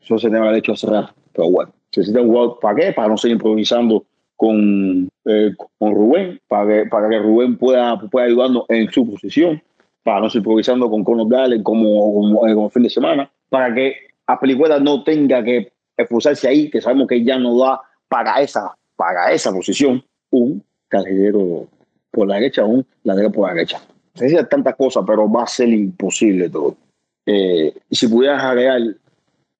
[0.00, 1.72] Eso se debe haber hecho hace rato, pero bueno.
[1.90, 2.92] Se necesita un jugador, ¿para qué?
[2.92, 4.04] Para no seguir improvisando
[4.44, 9.62] con, eh, con Rubén, para que, para que Rubén pueda, pueda ayudarnos en su posición,
[10.02, 13.94] para no seguir improvisando con Conor Gales como, como, como fin de semana, para que
[14.26, 18.74] a Pelicueta no tenga que esforzarse ahí, que sabemos que ya no da para esa,
[18.96, 21.66] para esa posición, un carrilero
[22.10, 23.80] por la derecha, un lateral por la derecha.
[24.12, 26.76] Se dice tantas cosas, pero va a ser imposible todo.
[27.24, 28.82] Eh, y si pudieras agregar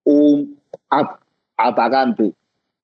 [0.05, 0.59] un
[1.57, 2.35] atacante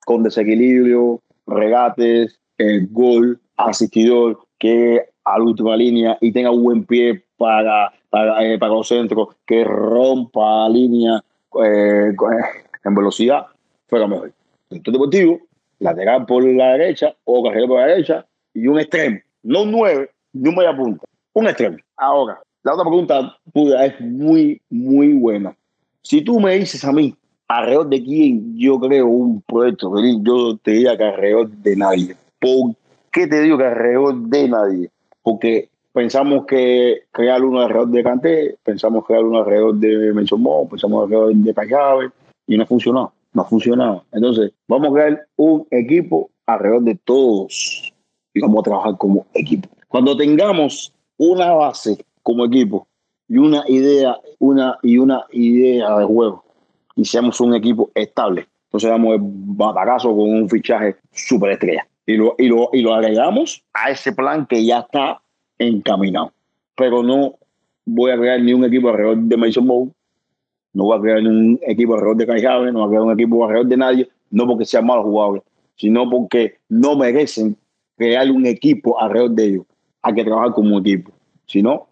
[0.06, 1.20] con desequilibrio,
[1.50, 7.92] regates, el gol, asistidor, que a la última línea y tenga un buen pie para,
[8.10, 11.24] para, eh, para los centros, que rompa la línea
[11.64, 12.12] eh,
[12.84, 13.46] en velocidad,
[13.86, 14.32] fue lo mejor.
[14.70, 15.40] Entonces deportivo,
[15.78, 20.10] lateral por la derecha o carrera por la derecha y un extremo, no un 9
[20.34, 21.78] ni un media punta, un extremo.
[21.96, 25.56] Ahora, la otra pregunta puda es muy, muy buena.
[26.02, 27.14] Si tú me dices a mí,
[27.50, 29.92] alrededor de quién yo creo un proyecto,
[30.22, 32.16] yo te diría que alrededor de nadie.
[32.38, 32.76] ¿Por
[33.10, 34.90] qué te digo que alrededor de nadie?
[35.22, 41.02] Porque pensamos que crear uno alrededor de Canté, pensamos crear uno alrededor de Mensomó, pensamos
[41.02, 42.10] alrededor de Callave
[42.46, 44.04] y no funcionó, no ha funcionado.
[44.12, 47.92] Entonces, vamos a crear un equipo alrededor de todos
[48.32, 49.68] y vamos a trabajar como equipo.
[49.88, 52.86] Cuando tengamos una base como equipo
[53.26, 56.44] y una idea, una y una idea de juego
[56.96, 61.86] y seamos un equipo estable, entonces damos el batacazo con un fichaje super estrella.
[62.06, 65.20] Y lo, y, lo, y lo agregamos a ese plan que ya está
[65.58, 66.32] encaminado.
[66.74, 67.34] Pero no
[67.84, 69.92] voy a crear ni un equipo alrededor de Mason Bow,
[70.72, 73.44] no voy a crear un equipo alrededor de Kai no voy a crear un equipo
[73.44, 75.42] alrededor de nadie, no porque sean malos jugadores,
[75.76, 77.56] sino porque no merecen
[77.96, 79.64] crear un equipo alrededor de ellos.
[80.02, 81.12] Hay que trabajar como equipo.
[81.46, 81.88] Si no,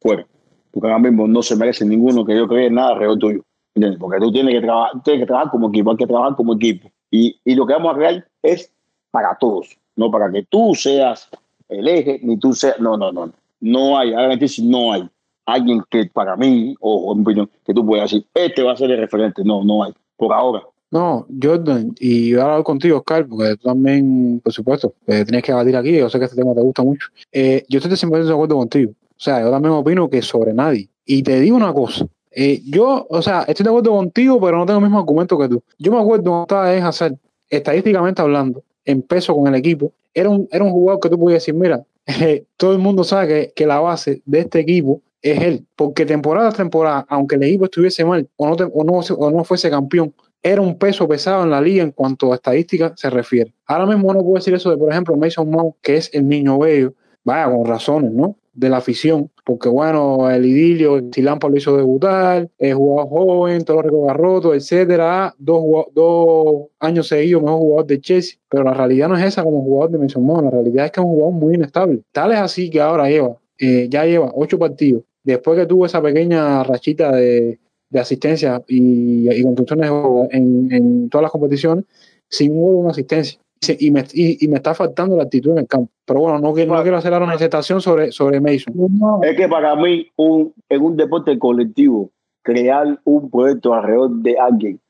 [0.00, 0.26] fuera.
[0.70, 3.44] Porque ahora mismo no se merece ninguno que yo cree nada alrededor tuyo.
[3.74, 4.00] ¿Entiendes?
[4.00, 6.90] Porque tú tienes que, trabajar, tienes que trabajar como equipo, hay que trabajar como equipo.
[7.10, 8.72] Y, y lo que vamos a crear es
[9.10, 11.28] para todos, no para que tú seas
[11.68, 12.78] el eje, ni tú seas.
[12.80, 13.32] No, no, no.
[13.60, 15.08] No hay, ahora no hay
[15.46, 18.90] alguien que para mí, o en opinión, que tú puedas decir, este va a ser
[18.90, 19.42] el referente.
[19.44, 19.92] No, no hay.
[20.16, 20.62] Por ahora.
[20.90, 25.44] No, Jordan, y voy a hablar contigo, Oscar, porque tú también, por supuesto, eh, tienes
[25.44, 27.06] que debatir aquí, yo sé que este tema te gusta mucho.
[27.30, 28.90] Eh, yo estoy siempre de acuerdo contigo.
[28.90, 30.88] O sea, yo también opino que sobre nadie.
[31.04, 34.66] Y te digo una cosa, eh, yo, o sea, estoy de acuerdo contigo, pero no
[34.66, 35.62] tengo el mismo argumento que tú.
[35.78, 37.18] Yo me acuerdo cuando estaba en
[37.48, 41.42] estadísticamente hablando, en peso con el equipo, era un, era un jugador que tú podías
[41.42, 41.84] decir, mira,
[42.56, 46.48] todo el mundo sabe que, que, la base de este equipo es él, porque temporada
[46.48, 50.14] a temporada, aunque el equipo estuviese mal o no, o no, o no fuese campeón,
[50.42, 53.52] era un peso pesado en la liga en cuanto a estadística se refiere.
[53.66, 56.58] Ahora mismo no puedo decir eso de, por ejemplo, Mason Mount, que es el niño
[56.58, 58.36] bello, vaya, con razones, ¿no?
[58.52, 63.64] De la afición, porque bueno, el idilio, si Lampa lo hizo debutar, el jugador joven,
[63.64, 69.08] todo lo roto, etcétera, dos, dos años seguidos mejor jugador de Chelsea, pero la realidad
[69.08, 71.54] no es esa como jugador de Mason la realidad es que es un jugador muy
[71.54, 72.02] inestable.
[72.12, 76.02] Tal es así que ahora lleva, eh, ya lleva ocho partidos, después que tuvo esa
[76.02, 77.58] pequeña rachita de,
[77.94, 79.90] asistencia y, y construcciones
[80.30, 81.84] en, en todas las competiciones,
[82.28, 85.90] sin una asistencia y me, y, me, está faltando la actitud en el campo.
[86.04, 88.74] Pero bueno, no, no quiero hacer una aceptación sobre, sobre Mason.
[89.22, 92.10] Es que para mí, un, en un deporte colectivo,
[92.42, 94.80] crear un proyecto alrededor de alguien,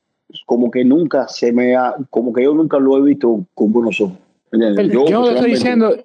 [0.45, 3.99] como que nunca se me ha, como que yo nunca lo he visto con buenos
[3.99, 4.17] ojos.
[4.53, 5.95] Yo, yo no te estoy diciendo,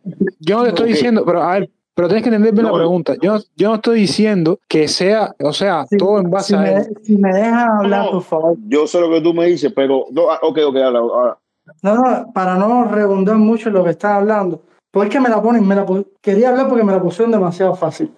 [0.41, 3.15] yo no te estoy diciendo, pero a ver, pero tienes que entender bien la pregunta.
[3.23, 6.61] Yo, yo no estoy diciendo que sea, o sea, todo en base a.
[6.61, 8.57] Me, si me dejas hablar, por favor.
[8.69, 10.05] Yo sé lo que tú me dices, pero.
[10.11, 11.39] No, ah, ok, ok, habla.
[11.83, 15.29] No, no, para no redundar mucho en lo que estás hablando, pues es que me
[15.29, 15.85] la ponen, me la
[16.21, 18.11] quería hablar porque me la pusieron demasiado fácil.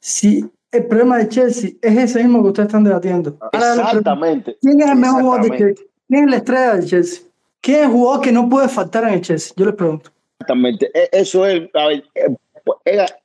[0.00, 3.38] Si el problema de Chelsea es ese mismo que ustedes están debatiendo.
[3.52, 4.56] Exactamente.
[4.60, 5.86] ¿Quién es el mejor jugador de Chelsea?
[6.08, 7.22] ¿Quién es la estrella de Chelsea?
[7.60, 9.54] ¿Quién es el jugador que no puede faltar en el Chelsea?
[9.56, 10.10] Yo les pregunto.
[10.38, 10.90] Exactamente.
[10.94, 12.78] E, eso es, eh, pues,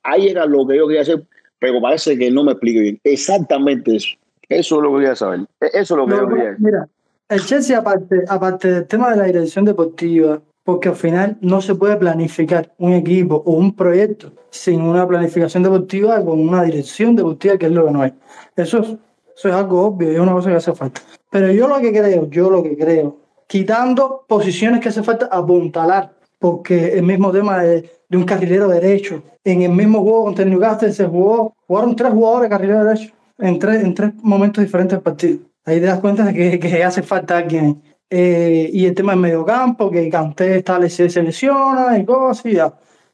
[0.03, 1.23] ahí era lo que yo quería hacer,
[1.59, 2.99] pero parece que no me explico bien.
[3.03, 4.15] Exactamente eso.
[4.47, 5.41] Eso es lo que quería saber.
[5.59, 6.55] E, eso es lo que yo quería.
[6.59, 6.87] Mira,
[7.31, 11.75] el Chelsea, aparte, aparte del tema de la dirección deportiva, porque al final no se
[11.75, 17.57] puede planificar un equipo o un proyecto sin una planificación deportiva con una dirección deportiva,
[17.57, 18.13] que es lo que no hay.
[18.57, 18.87] Eso es,
[19.35, 21.01] eso es algo obvio, es una cosa que hace falta.
[21.29, 23.15] Pero yo lo que creo, yo lo que creo,
[23.47, 29.61] quitando posiciones que hace falta apuntalar, porque el mismo tema de, un carrilero derecho, en
[29.61, 33.57] el mismo juego contra el Newcastle se jugó, jugaron tres jugadores de carrilero derecho en
[33.57, 35.50] tres, en tres momentos diferentes del partido.
[35.65, 37.81] Ahí te das cuenta de que, que hace falta alguien.
[38.09, 42.57] Eh, y el tema del mediocampo, que Canté está, se lesiona y cosas y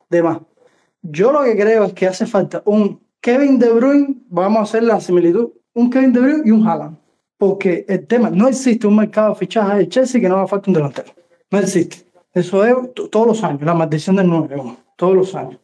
[0.09, 0.39] demás.
[1.01, 4.83] Yo lo que creo es que hace falta un Kevin De Bruyne, vamos a hacer
[4.83, 6.97] la similitud, un Kevin De Bruyne y un Haaland.
[7.37, 10.71] Porque el tema, no existe un mercado de fichaje de Chelsea que no haga falta
[10.71, 11.11] un delantero.
[11.51, 11.97] No existe.
[12.33, 12.75] Eso es
[13.11, 15.59] todos los años, la maldición del 9, todos los años.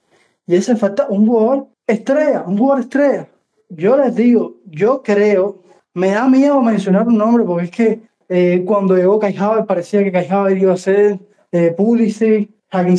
[0.45, 3.27] Y hace falta un jugador estrella, un jugador estrella.
[3.69, 5.63] Yo les digo, yo creo
[5.93, 9.35] me da miedo mencionar un nombre porque es que eh, cuando llegó Kai
[9.67, 10.27] parecía que Kai
[10.59, 11.19] iba a ser
[11.51, 12.97] eh, Pulisic, Hakim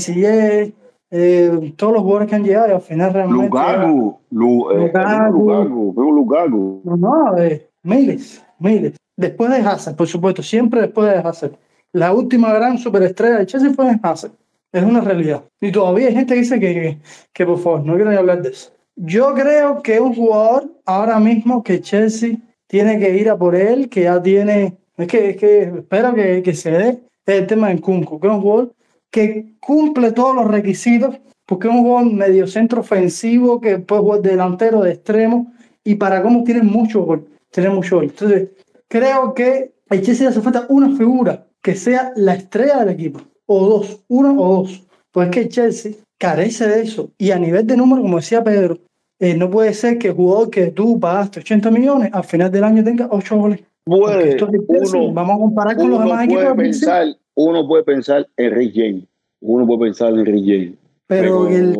[1.16, 3.44] eh, todos los jugadores que han llegado y al final realmente...
[3.44, 6.80] Lukaku, Lukaku, Lukaku.
[6.84, 8.96] No, no, eh, miles, miles.
[9.16, 11.52] Después de Hazard, por supuesto, siempre después de Hazard.
[11.92, 14.32] La última gran superestrella de Chelsea fue Hazard.
[14.72, 15.44] Es una realidad.
[15.60, 16.98] Y todavía hay gente que dice que, que,
[17.32, 18.72] que por favor, no quiero ni hablar de eso.
[18.96, 23.88] Yo creo que un jugador ahora mismo que Chelsea tiene que ir a por él,
[23.88, 27.80] que ya tiene, es que, es que espero que, que se dé el tema de
[27.80, 28.74] Kunku, que es un jugador
[29.10, 34.22] que cumple todos los requisitos, porque es un jugador medio centro ofensivo, que puede jugar
[34.22, 35.52] delantero de extremo,
[35.84, 38.06] y para cómo tiene mucho gol, tiene mucho gol.
[38.06, 38.48] Entonces,
[38.88, 43.68] creo que a Chelsea hace falta una figura que sea la estrella del equipo, o
[43.68, 48.02] dos, uno o dos, pues que Chelsea carece de eso, y a nivel de número,
[48.02, 48.78] como decía Pedro,
[49.18, 52.64] eh, no puede ser que el jugador que tú pagaste 80 millones al final del
[52.64, 53.60] año tenga 8 goles.
[53.86, 56.54] vamos a comparar con los demás equipos.
[56.56, 59.04] Pensar, uno puede pensar en Rick James.
[59.40, 60.74] Uno puede pensar en Rick James.
[61.06, 61.76] Pero, el,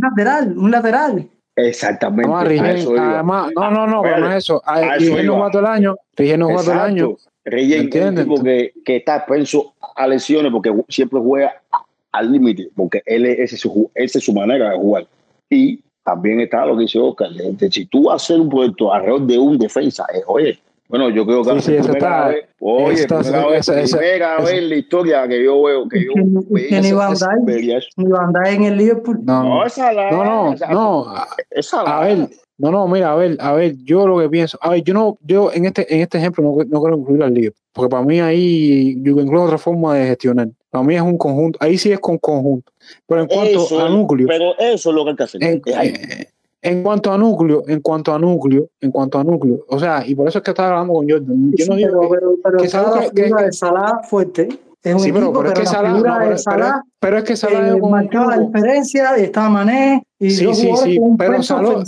[0.00, 1.28] lateral, un lateral.
[1.56, 2.28] Exactamente.
[2.28, 4.60] No, además, no, no, no, pero no es eso.
[4.98, 5.96] Rick no todo el año.
[6.16, 7.16] Rick no todo el año.
[7.44, 11.52] James es un tipo que, que está expenso a lesiones porque siempre juega
[12.12, 15.06] al límite, porque él es, ese, su, esa es su manera de jugar.
[15.50, 17.30] Y también está lo que dice Oscar.
[17.70, 21.24] si tú vas a hacer un proyecto alrededor de un defensa, eh, oye, bueno, yo
[21.26, 25.26] creo que sí, sí, primera vez, oye, está, primera, vez, primera vez en la historia
[25.26, 26.12] que yo veo que yo
[26.50, 29.18] veía ni Van Dijk en el Liverpool.
[29.24, 31.14] No, no, esa la, no, no, no,
[31.50, 32.28] esa la, a ver,
[32.58, 35.18] no, no, mira, a ver, a ver, yo lo que pienso, a ver, yo no,
[35.22, 38.20] yo en este, en este ejemplo no, no quiero incluir al Liverpool, porque para mí
[38.20, 40.48] ahí yo incluyo otra forma de gestionar.
[40.70, 42.70] Para mí es un conjunto, ahí sí es con conjunto.
[43.06, 44.26] Pero en cuanto a núcleo.
[44.26, 45.42] Pero eso es lo que hay que hacer.
[45.42, 45.62] En,
[46.62, 50.14] en, cuanto a núcleo, en cuanto a núcleo, en cuanto a núcleo, o sea, y
[50.14, 51.52] por eso es que estaba hablando con Jordan.
[51.54, 54.48] Yo no digo pero, pero, que, Salah, que, de Salah fuerte.
[54.82, 57.68] Es un sí, pero, pero, es que Salah, no, pero, Salah, pero, es que Salah
[57.68, 61.84] eh, marcaba la diferencia, estaba Mané y sí, sí, sí, pero Salah,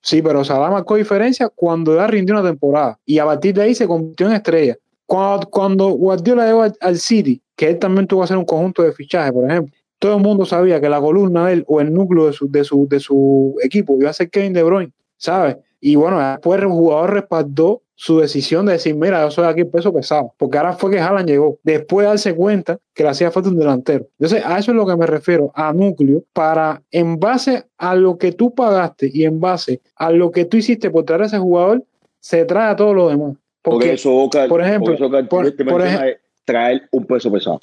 [0.00, 3.74] sí, pero Salah marcó diferencia cuando ya rindió una temporada y a partir de ahí
[3.74, 4.76] se convirtió en estrella.
[5.04, 8.82] Cuando, cuando Guardiola llegó al, al City, que él también tuvo que hacer un conjunto
[8.82, 9.74] de fichajes, por ejemplo.
[9.98, 12.64] Todo el mundo sabía que la columna de él o el núcleo de su, de
[12.64, 15.56] su, de su equipo iba a ser Kevin De Bruyne, ¿sabes?
[15.80, 19.66] Y bueno, después el jugador respaldó su decisión de decir, mira, yo soy aquí el
[19.68, 23.32] peso pesado, porque ahora fue que Haaland llegó, después de darse cuenta que le hacía
[23.32, 24.06] falta un delantero.
[24.20, 28.16] Entonces, a eso es lo que me refiero, a núcleo, para en base a lo
[28.16, 31.38] que tú pagaste y en base a lo que tú hiciste por traer a ese
[31.38, 31.82] jugador,
[32.20, 33.34] se trae a todo lo demás.
[33.62, 34.92] Porque, eso, Oscar, por ejemplo,
[35.28, 37.58] por- te por menciona ej- es traer un peso pesado.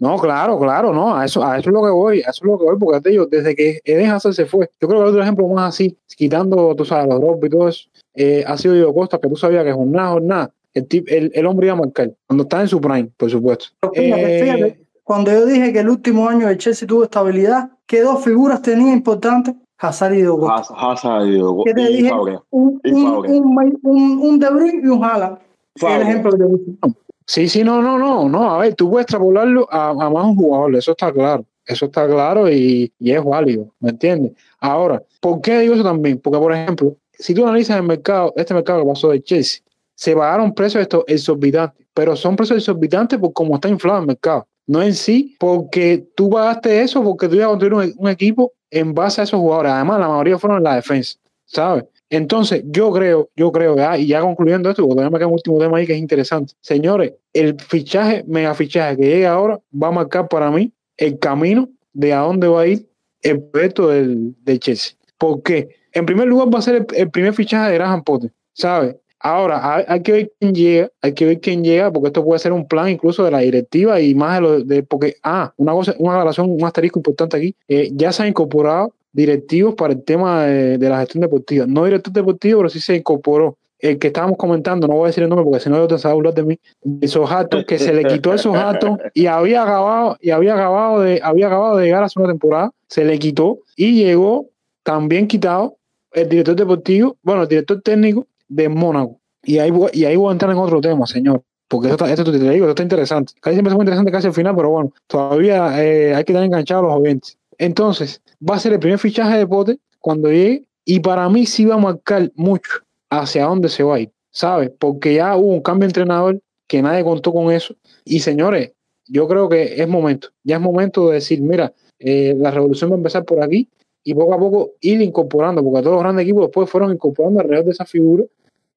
[0.00, 2.50] No, claro, claro, no, a eso, a eso es lo que voy, a eso es
[2.50, 5.04] lo que voy, porque te digo, desde que Eden Hazard se fue, yo creo que
[5.04, 8.56] el otro ejemplo más así, quitando, tú sabes, los drops y todo eso, eh, ha
[8.56, 11.74] sido Diego Costa, que tú sabías que jornada jornada, el, tip, el, el hombre iba
[11.76, 13.66] a marcar, cuando está en su prime, por supuesto.
[13.80, 17.70] Pero fíjate, Eh, fíjate, cuando yo dije que el último año el Chelsea tuvo estabilidad,
[17.86, 19.54] ¿qué dos figuras tenía importantes?
[19.82, 20.54] Hazard y Diego Costa.
[20.56, 22.08] Haz- Hazard y Diego- ¿Qué te y dije?
[22.10, 22.38] Fabre.
[22.50, 25.38] Un, un, un, un, un De Bruyne y un Haaland.
[25.82, 26.94] El ejemplo que te.
[27.30, 28.50] Sí, sí, no, no, no, no.
[28.52, 31.46] A ver, tú puedes extrapolarlo a, a más un jugador, eso está claro.
[31.64, 34.32] Eso está claro y, es válido, ¿me entiendes?
[34.58, 36.18] Ahora, ¿por qué digo eso también?
[36.18, 39.62] Porque, por ejemplo, si tú analizas el mercado, este mercado que pasó de Chelsea,
[39.94, 44.48] se pagaron precios estos exorbitantes, pero son precios exorbitantes por cómo está inflado el mercado.
[44.66, 48.92] No en sí, porque tú pagaste eso porque tú ibas a construir un equipo en
[48.92, 49.70] base a esos jugadores.
[49.70, 51.84] Además, la mayoría fueron en la defensa, ¿sabes?
[52.10, 55.58] Entonces, yo creo, yo creo, ya, y ya concluyendo esto, porque me queda un último
[55.60, 56.54] tema ahí que es interesante.
[56.60, 61.68] Señores, el fichaje, mega fichaje que llega ahora, va a marcar para mí el camino
[61.92, 62.88] de a dónde va a ir
[63.22, 64.96] el proyecto del, del Chelsea.
[65.18, 65.68] ¿Por qué?
[65.92, 68.96] En primer lugar, va a ser el, primer fichaje de Graham Potter, ¿sabes?
[69.20, 72.52] Ahora, hay, que ver quién llega, hay que ver quién llega, porque esto puede ser
[72.52, 75.94] un plan incluso de la directiva y más de lo de, porque, ah, una cosa,
[75.98, 80.44] una relación, un asterisco importante aquí, eh, ya se han incorporado directivos para el tema
[80.44, 81.66] de, la gestión deportiva.
[81.66, 83.56] No director deportivo, pero sí se incorporó.
[83.78, 86.12] El que estábamos comentando, no voy a decir el nombre porque si no te a
[86.12, 90.30] burlar de mí, de Sojato, que se le quitó esos Sojato y había acabado, y
[90.30, 94.50] había acabado de, había acabado de llegar hace una temporada, se le quitó y llegó
[94.82, 95.78] también quitado
[96.12, 99.18] el director deportivo, bueno, el director técnico de Mónaco.
[99.42, 101.42] Y ahí, y ahí voy a entrar en otro tema, señor.
[101.68, 103.32] Porque esto, está, esto te digo, esto está interesante.
[103.40, 106.46] Casi siempre es muy interesante casi al final, pero bueno, todavía eh, hay que tener
[106.46, 107.38] enganchados los oyentes.
[107.60, 111.66] Entonces, va a ser el primer fichaje de Pote cuando llegue, y para mí sí
[111.66, 112.70] va a marcar mucho
[113.10, 114.72] hacia dónde se va a ir, ¿sabes?
[114.78, 117.74] Porque ya hubo un cambio de entrenador que nadie contó con eso.
[118.06, 118.72] Y señores,
[119.06, 122.94] yo creo que es momento, ya es momento de decir, mira, eh, la revolución va
[122.94, 123.68] a empezar por aquí
[124.04, 127.66] y poco a poco ir incorporando, porque todos los grandes equipos después fueron incorporando alrededor
[127.66, 128.24] de esa figura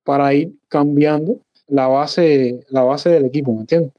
[0.04, 3.94] para ir cambiando la base, la base del equipo, ¿me entiendes?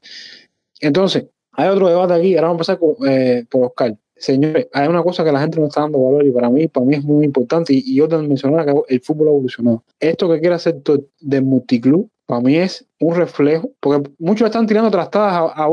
[0.79, 3.97] Entonces, hay otro debate aquí, ahora vamos a empezar con, eh, por Oscar.
[4.17, 6.85] Señores, hay una cosa que la gente no está dando valor y para mí, para
[6.85, 9.83] mí es muy importante y, yo te mencionaba que el fútbol ha evolucionado.
[9.99, 10.81] Esto que quiere hacer
[11.19, 15.69] del multiclub, para mí es un reflejo, porque muchos están tirando trastadas a, a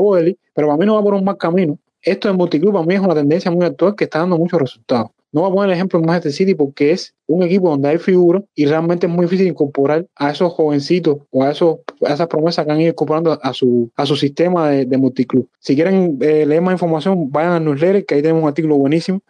[0.53, 1.79] pero para mí no va por un mal camino.
[2.01, 5.11] Esto del multiclub para mí es una tendencia muy actual que está dando muchos resultados.
[5.33, 7.97] No voy a poner el ejemplo en Manchester City porque es un equipo donde hay
[7.97, 12.27] figuras y realmente es muy difícil incorporar a esos jovencitos o a, esos, a esas
[12.27, 15.49] promesas que han ido incorporando a su, a su sistema de, de multiclub.
[15.57, 19.21] Si quieren eh, leer más información, vayan al newsletter, que ahí tenemos un artículo buenísimo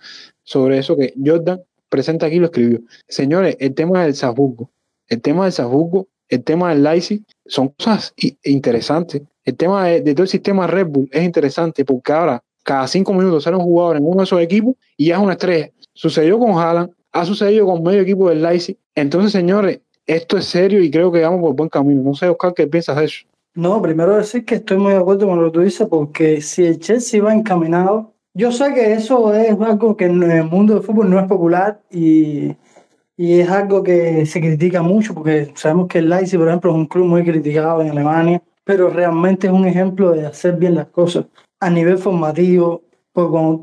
[0.44, 2.82] sobre eso que Jordan presenta aquí y lo escribió.
[3.08, 4.72] Señores, el tema del Salzburgo,
[5.08, 9.22] el tema del Salzburgo, el tema del Leipzig, son cosas interesantes.
[9.46, 13.14] El tema de, de todo el sistema Red Bull es interesante porque ahora cada cinco
[13.14, 15.70] minutos sale un jugador en uno de esos equipos y ya es una estrella.
[15.94, 18.78] Sucedió con Haaland, ha sucedido con medio equipo del Leipzig.
[18.96, 22.02] Entonces, señores, esto es serio y creo que vamos por buen camino.
[22.02, 23.26] No sé, Oscar, ¿qué piensas de eso?
[23.56, 26.66] No, primero decir que estoy muy de acuerdo con lo que tú dices, porque si
[26.66, 30.84] el Chelsea va encaminado, yo sé que eso es algo que en el mundo del
[30.84, 32.56] fútbol no es popular y,
[33.16, 36.78] y es algo que se critica mucho, porque sabemos que el Leipzig, por ejemplo, es
[36.78, 40.88] un club muy criticado en Alemania, pero realmente es un ejemplo de hacer bien las
[40.88, 41.26] cosas
[41.60, 42.82] a nivel formativo,
[43.12, 43.62] porque cuando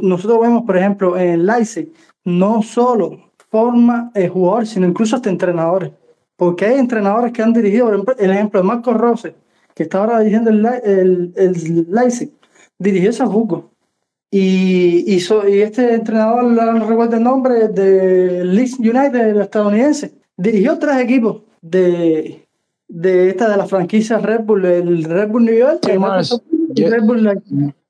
[0.00, 1.92] nosotros vemos, por ejemplo, en Leipzig,
[2.24, 5.90] no solo forma el jugador, sino incluso hasta entrenadores.
[6.36, 9.34] Porque hay entrenadores que han dirigido, por ejemplo, el ejemplo de Marco Rose,
[9.74, 12.30] que está ahora dirigiendo el, el, el Leipzig,
[12.78, 13.70] dirigió Salzburgo.
[14.30, 20.12] Y, y, so- y este entrenador, no recuerdo el nombre, de Leeds United, el estadounidense,
[20.36, 22.46] dirigió tres equipos de,
[22.88, 27.24] de esta de la franquicia Red Bull, el Red Bull New York, el Red Bull
[27.24, 27.38] Red.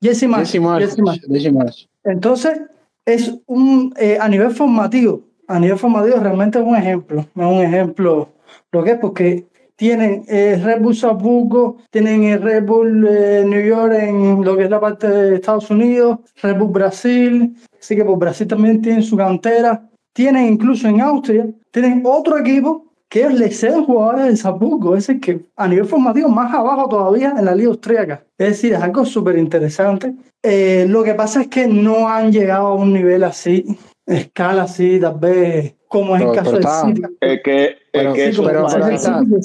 [0.07, 1.20] Jesse Marsh, Jesse Marsh, Jesse Marsh.
[1.28, 1.86] Jesse Marsh.
[2.04, 2.61] Entonces,
[3.04, 7.62] es un, eh, a nivel formativo, a nivel formativo realmente es un ejemplo, es un
[7.62, 8.28] ejemplo
[8.72, 9.46] lo que es porque
[9.76, 14.64] tienen el Red Bull Salzburgo, tienen el Red Bull eh, New York en lo que
[14.64, 19.02] es la parte de Estados Unidos, Red Bull Brasil, así que por Brasil también tienen
[19.02, 24.36] su cantera, tienen incluso en Austria, tienen otro equipo que ellos le ceden jugadores del
[24.36, 28.24] Salzburgo, es decir, que a nivel formativo más abajo todavía en la liga austríaca.
[28.36, 30.14] Es decir, es algo súper interesante.
[30.42, 33.64] Eh, lo que pasa es que no han llegado a un nivel así,
[34.07, 37.02] escala así, tal vez como es el Pero- caso pero del está- City.
[37.20, 39.18] Es que, Pero, que Sí, eso, pero- es para, está.
[39.20, 39.40] el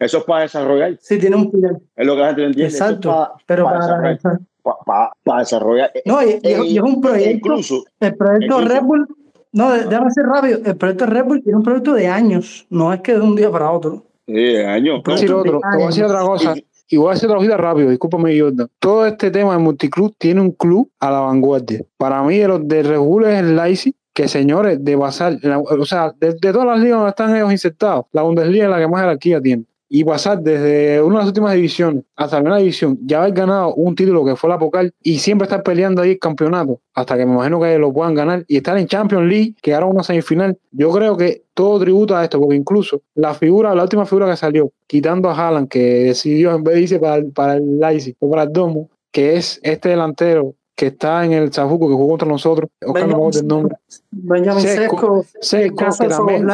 [0.00, 0.96] eso es para desarrollar.
[1.00, 1.76] sí, tiene un pilar.
[1.96, 2.66] Es lo que la gente entiende.
[2.68, 4.40] Eso es Exacto, para, pero para para, desarrollar.
[4.62, 5.90] pa- pa- para desarrollar.
[6.06, 9.08] No, y, y es- y es un eh, proyecto, incluso, el proyecto incluso- Red Bull,
[9.52, 12.92] no, de- déjame ser rápido, el proyecto Red Bull tiene un proyecto de años, no
[12.92, 14.04] es que de un día para otro.
[14.26, 15.02] eh, años.
[15.04, 16.28] Te voy a decir de otro, te voy a decir otra años.
[16.28, 16.54] cosa.
[16.88, 18.68] Y- voy a hacer otra cosita rápido, discúlpame, Jordan.
[18.78, 21.80] Todo este tema de multiclub tiene un club a la vanguardia.
[21.96, 25.38] Para mí, de los de Red Bull es el Leipzig, que señores, de pasar,
[25.78, 28.78] o sea, de, de todas las ligas donde están ellos insertados, la Bundesliga es la
[28.78, 29.64] que más jerarquía tiene.
[29.94, 33.74] Y pasar desde una de las últimas divisiones hasta la primera división, ya haber ganado
[33.74, 37.26] un título que fue la Pocal y siempre estar peleando ahí el campeonato, hasta que
[37.26, 40.56] me imagino que lo puedan ganar, y estar en Champions League, que ahora una semifinal,
[40.70, 44.36] yo creo que todo tributa a esto, porque incluso la figura, la última figura que
[44.38, 48.16] salió, quitando a Haaland, que decidió en vez de irse para el, para el Leipzig
[48.18, 52.08] o para el Domo, que es este delantero que está en el Chafuco, que jugó
[52.08, 53.76] contra nosotros, Oscar no me el nombre,
[54.10, 56.48] Benjamin Seco, Seco, caso que también-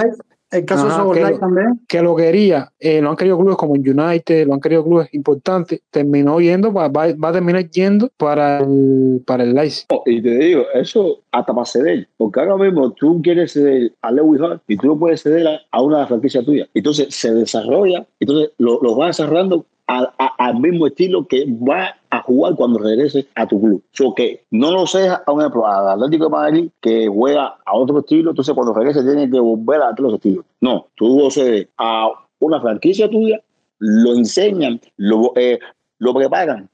[0.51, 1.81] el caso de Ajá, Soboslai que- también.
[1.87, 5.83] que lo quería, eh, lo han querido clubes como United, lo han querido clubes importantes,
[5.91, 9.87] terminó yendo, va, va, va a terminar yendo para el, para el Leipzig.
[10.07, 12.09] Y te digo, eso hasta para ceder.
[12.17, 15.61] Porque ahora mismo tú quieres ceder a Lewis Hall y tú no puedes ceder a,
[15.71, 16.67] a una franquicia tuya.
[16.75, 22.55] Entonces se desarrolla, entonces lo, lo vas desarrollando al, mismo estilo que va a jugar
[22.55, 23.83] cuando regrese a tu club.
[23.93, 28.31] So que no lo sea a un Atlético de Madrid que juega a otro estilo,
[28.31, 30.45] entonces cuando regrese tiene que volver a otros estilos.
[30.61, 32.09] No, tú lo cedes a
[32.41, 33.41] una franquicia tuya,
[33.79, 35.59] lo enseñan, lo, eh,
[35.99, 36.69] lo preparan.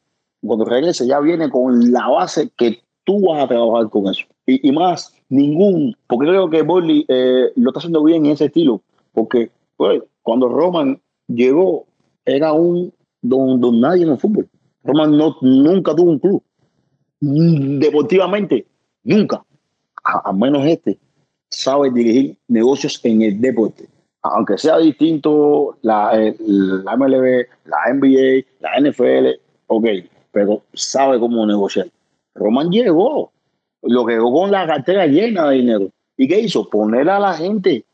[0.45, 4.27] Cuando regrese ya viene con la base que tú vas a trabajar con eso.
[4.47, 8.47] Y, y más, ningún, porque creo que Borley eh, lo está haciendo bien en ese
[8.47, 11.87] estilo, porque pues, cuando Roman llegó
[12.27, 12.93] era un
[13.25, 14.49] don, don nadie en el fútbol.
[14.85, 16.43] Roman no, nunca tuvo un club.
[17.20, 18.66] Deportivamente,
[19.03, 19.43] nunca.
[20.05, 20.99] A, a menos este
[21.49, 23.89] sabe dirigir negocios en el deporte.
[24.22, 29.87] Aunque sea distinto la, eh, la MLB, la NBA, la NFL, ok,
[30.33, 31.87] pero sabe cómo negociar.
[32.35, 33.33] Roman llegó,
[33.83, 35.89] lo que llegó con la cartera llena de dinero.
[36.16, 36.68] ¿Y qué hizo?
[36.68, 37.85] Poner a la gente,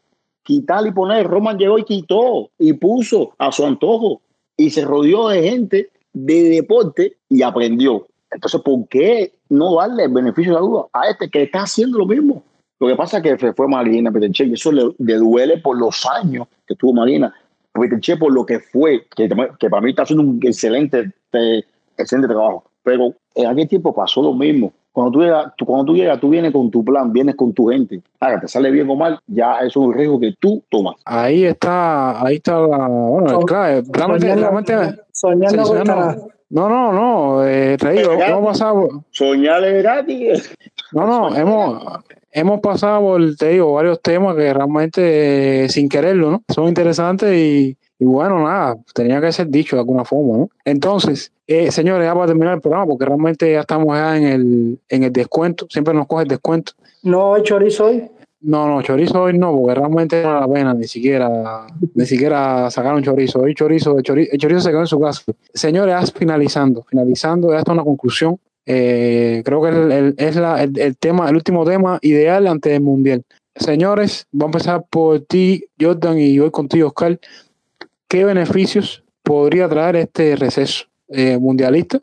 [0.42, 1.26] quitar y poner.
[1.26, 4.22] Roman llegó y quitó y puso a su antojo
[4.60, 8.06] y se rodeó de gente de deporte y aprendió.
[8.30, 11.96] Entonces, ¿por qué no darle el beneficio de la duda a este que está haciendo
[11.98, 12.42] lo mismo?
[12.78, 16.04] Lo que pasa es que fue Marina Peterche y eso le, le duele por los
[16.06, 17.34] años que tuvo Marina.
[17.72, 21.62] Peterche por lo que fue, que, que para mí está haciendo un excelente, eh,
[21.96, 22.64] excelente trabajo.
[22.82, 24.74] Pero en aquel tiempo pasó lo mismo.
[25.00, 27.68] Cuando tú, llegas, tú, cuando tú llegas, tú vienes con tu plan, vienes con tu
[27.68, 28.00] gente.
[28.20, 30.96] Ahora, te sale bien o mal, ya eso es un riesgo que tú tomas.
[31.04, 33.82] Ahí está, ahí está la, bueno, el Son- clave.
[33.90, 36.16] Realmente, Soñando- realmente, Soñando Canadá.
[36.50, 40.54] no, no, no, eh, te digo, hemos pasado, Soñar es gratis.
[40.92, 41.82] no, no, hemos,
[42.32, 46.42] hemos pasado por, te digo, varios temas que realmente eh, sin quererlo, ¿no?
[46.48, 50.50] Son interesantes y, y bueno, nada, tenía que ser dicho de alguna forma, ¿no?
[50.64, 54.78] Entonces, eh, señores, ya para terminar el programa, porque realmente ya estamos ya en el,
[54.88, 56.72] en el descuento, siempre nos coge el descuento.
[57.02, 58.08] No hay chorizo hoy.
[58.42, 62.70] No, no, chorizo hoy no, porque realmente no vale la pena ni siquiera, ni siquiera
[62.70, 63.40] sacar un chorizo.
[63.40, 65.22] Hoy chorizo, el chorizo, el chorizo se quedó en su casa.
[65.52, 68.38] Señores, ya finalizando, finalizando, ya está una conclusión.
[68.64, 72.80] Eh, creo que el, el- es la, el, tema, el último tema ideal antes del
[72.80, 73.22] mundial.
[73.54, 77.18] Señores, voy a empezar por ti, Jordan, y voy contigo, Oscar.
[78.10, 82.00] ¿Qué beneficios podría traer este receso eh, mundialista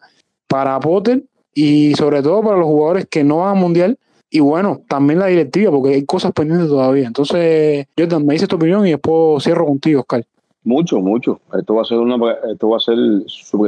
[0.47, 3.99] para Potter y sobre todo para los jugadores que no van al mundial?
[4.29, 7.07] Y bueno, también la directiva, porque hay cosas pendientes todavía.
[7.07, 10.23] Entonces, Jordan, me dices tu opinión y después cierro contigo, Oscar.
[10.63, 11.41] Mucho, mucho.
[11.51, 12.15] Esto va a ser una,
[12.53, 13.65] esto va a ser su.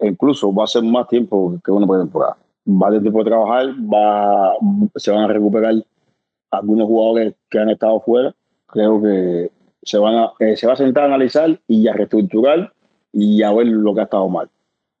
[0.00, 2.36] E incluso va a ser más tiempo que una pretemporada.
[2.68, 4.52] Va a tener tiempo de trabajar, va,
[4.96, 5.76] se van a recuperar
[6.50, 8.34] algunos jugadores que han estado fuera.
[8.66, 9.50] Creo que
[9.88, 12.74] se van a, eh, se va a sentar a analizar y a reestructurar
[13.10, 14.50] y a ver lo que ha estado mal.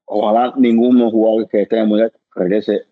[0.06, 2.84] Ojalá ninguno jugador que esté en el mundial regrese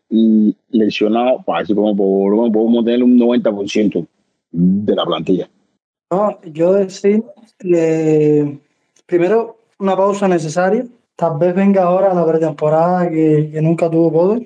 [0.68, 4.06] lesionado para ver si podemos, tener un 90%
[4.50, 5.48] de la plantilla.
[6.10, 7.24] No, yo decir
[9.06, 10.84] primero una pausa necesaria.
[11.16, 14.42] Tal vez venga ahora la pretemporada que, que nunca tuvo poder.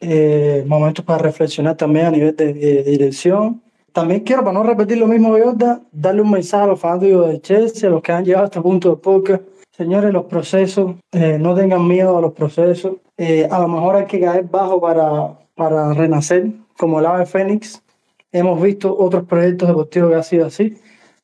[0.00, 3.60] Eh, momentos para reflexionar también a nivel de, de dirección.
[3.92, 7.28] También quiero, para no repetir lo mismo que Jordan, darle un mensaje a los fanáticos
[7.28, 9.42] de Chelsea, a los que han llegado a este punto de podcast.
[9.70, 12.96] Señores, los procesos, eh, no tengan miedo a los procesos.
[13.18, 17.82] Eh, a lo mejor hay que caer bajo para, para renacer, como el ave fénix.
[18.32, 20.78] Hemos visto otros proyectos deportivos que ha sido así.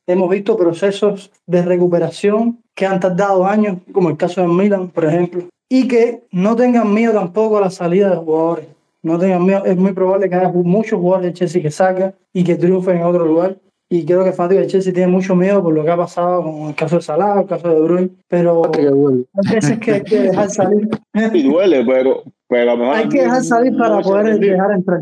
[0.07, 5.07] Hemos visto procesos de recuperación que han tardado años, como el caso de Milan, por
[5.07, 8.67] ejemplo, y que no tengan miedo tampoco a la salida de jugadores.
[9.03, 12.45] No tengan miedo, es muy probable que haya muchos jugadores de Chelsea que salgan y
[12.45, 13.57] que triunfen en otro lugar.
[13.91, 16.43] y creo que el fanático de Chelsea tiene mucho miedo por lo que ha pasado
[16.43, 20.21] con el caso de Salah, el caso de Bruyne, pero hay veces que hay que
[20.21, 20.89] dejar salir.
[21.33, 25.01] Y duele, pero, pero a lo mejor hay que dejar salir para poder dejar entrar.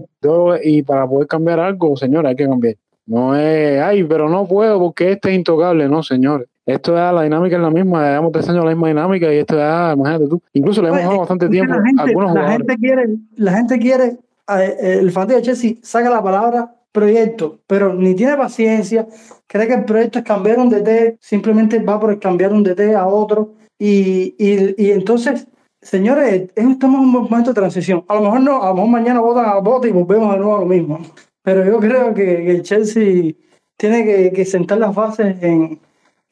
[0.62, 2.76] Y para poder cambiar algo, señor, hay que cambiar.
[3.06, 6.48] No es, ay, pero no puedo porque este es intocable, no, señores.
[6.66, 9.54] Esto es la dinámica es la misma, llevamos tres años la misma dinámica y esto
[9.56, 10.42] es, imagínate tú.
[10.52, 14.16] Incluso le hemos dado bastante tiempo la gente, algunos la gente quiere, la gente quiere,
[14.58, 19.06] eh, el fanático de Chelsea saca la palabra proyecto, pero ni tiene paciencia,
[19.46, 23.06] cree que el proyecto es cambiar un DT, simplemente va por cambiar un DT a
[23.06, 25.46] otro y, y, y entonces
[25.80, 28.04] señores, estamos en un momento de transición.
[28.08, 30.56] A lo mejor no, a lo mejor mañana votan a voto y volvemos de nuevo
[30.56, 30.98] a lo mismo.
[31.42, 33.34] Pero yo creo que, el Chelsea
[33.76, 35.78] tiene que, que, sentar las bases en,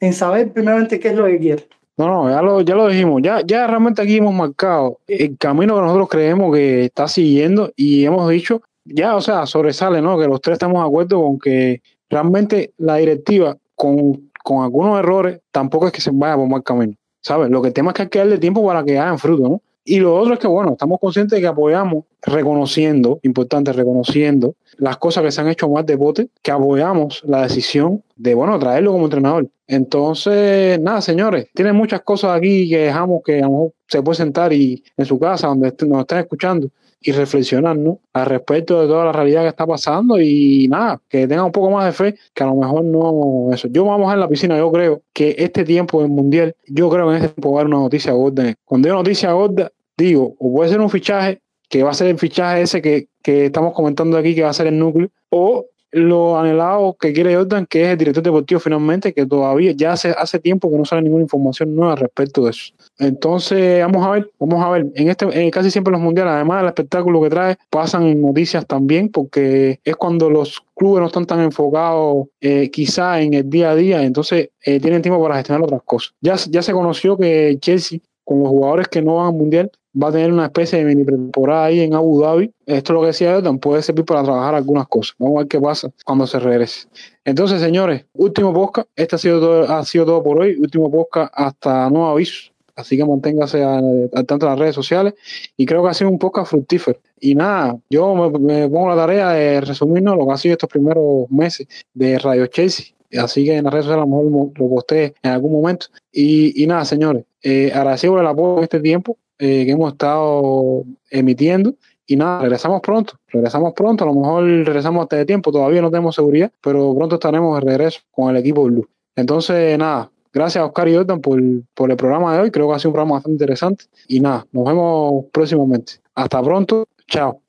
[0.05, 1.67] en saber primeramente qué es lo que quiere.
[1.97, 3.21] No, no, ya lo, ya lo dijimos.
[3.21, 8.05] Ya, ya realmente aquí hemos marcado el camino que nosotros creemos que está siguiendo y
[8.05, 10.19] hemos dicho, ya, o sea, sobresale, ¿no?
[10.19, 15.39] Que los tres estamos de acuerdo con que realmente la directiva, con, con algunos errores,
[15.51, 16.93] tampoco es que se vaya por mal camino.
[17.21, 17.49] ¿Sabes?
[17.49, 19.61] Lo que tema es que hay que darle tiempo para que hagan fruto, ¿no?
[19.87, 24.97] Y lo otro es que, bueno, estamos conscientes de que apoyamos, reconociendo, importante, reconociendo las
[24.97, 28.91] cosas que se han hecho más de bote, que apoyamos la decisión de, bueno, traerlo
[28.91, 29.47] como entrenador.
[29.67, 34.17] Entonces, nada, señores, tienen muchas cosas aquí que dejamos que a lo mejor se puede
[34.17, 36.69] sentar y en su casa, donde nos estén escuchando,
[37.05, 37.99] y reflexionar ¿no?
[38.13, 41.69] al respecto de toda la realidad que está pasando y nada, que tengan un poco
[41.69, 43.67] más de fe, que a lo mejor no eso.
[43.67, 47.11] Yo vamos en la piscina, yo creo que este tiempo del mundial, yo creo que
[47.11, 48.55] en este tiempo va a haber una noticia gorda.
[48.65, 52.07] Cuando hay una noticia gorda, digo, o puede ser un fichaje, que va a ser
[52.07, 55.65] el fichaje ese que, que estamos comentando aquí, que va a ser el núcleo, o
[55.95, 60.09] lo anhelado que quiere Jordan, que es el director deportivo finalmente, que todavía ya hace,
[60.09, 62.73] hace tiempo que no sale ninguna información nueva respecto de eso.
[62.99, 64.87] Entonces, vamos a ver, vamos a ver.
[64.95, 69.79] En este, casi siempre los mundiales, además del espectáculo que trae, pasan noticias también, porque
[69.85, 74.03] es cuando los clubes no están tan enfocados eh, quizá en el día a día,
[74.03, 76.13] entonces eh, tienen tiempo para gestionar otras cosas.
[76.19, 79.71] Ya, ya se conoció que Chelsea, con los jugadores que no van al mundial,
[80.01, 82.51] va a tener una especie de mini pretemporada ahí en Abu Dhabi.
[82.65, 85.15] Esto es lo que decía Jordan, puede servir para trabajar algunas cosas.
[85.17, 86.87] Vamos a ver qué pasa cuando se regrese.
[87.23, 88.87] Entonces, señores, último podcast.
[88.95, 90.55] Este ha sido todo, ha sido todo por hoy.
[90.59, 92.51] Último podcast hasta nuevo aviso.
[92.75, 95.13] Así que manténgase al, tanto en las redes sociales.
[95.55, 96.99] Y creo que ha sido un podcast fructífero.
[97.19, 101.29] Y nada, yo me, pongo la tarea de resumirnos lo que ha sido estos primeros
[101.29, 102.87] meses de Radio Chelsea.
[103.17, 105.87] Así que en las redes sociales a lo mejor lo posté en algún momento.
[106.11, 109.91] Y, y nada, señores, eh, agradecido por el apoyo en este tiempo eh, que hemos
[109.93, 111.75] estado emitiendo.
[112.07, 115.89] Y nada, regresamos pronto, regresamos pronto, a lo mejor regresamos hasta de tiempo, todavía no
[115.89, 118.87] tenemos seguridad, pero pronto estaremos de regreso con el equipo Blue.
[119.15, 121.41] Entonces, nada, gracias a Oscar y Jordan por,
[121.73, 123.85] por el programa de hoy, creo que ha sido un programa bastante interesante.
[124.07, 125.93] Y nada, nos vemos próximamente.
[126.13, 127.41] Hasta pronto, chao.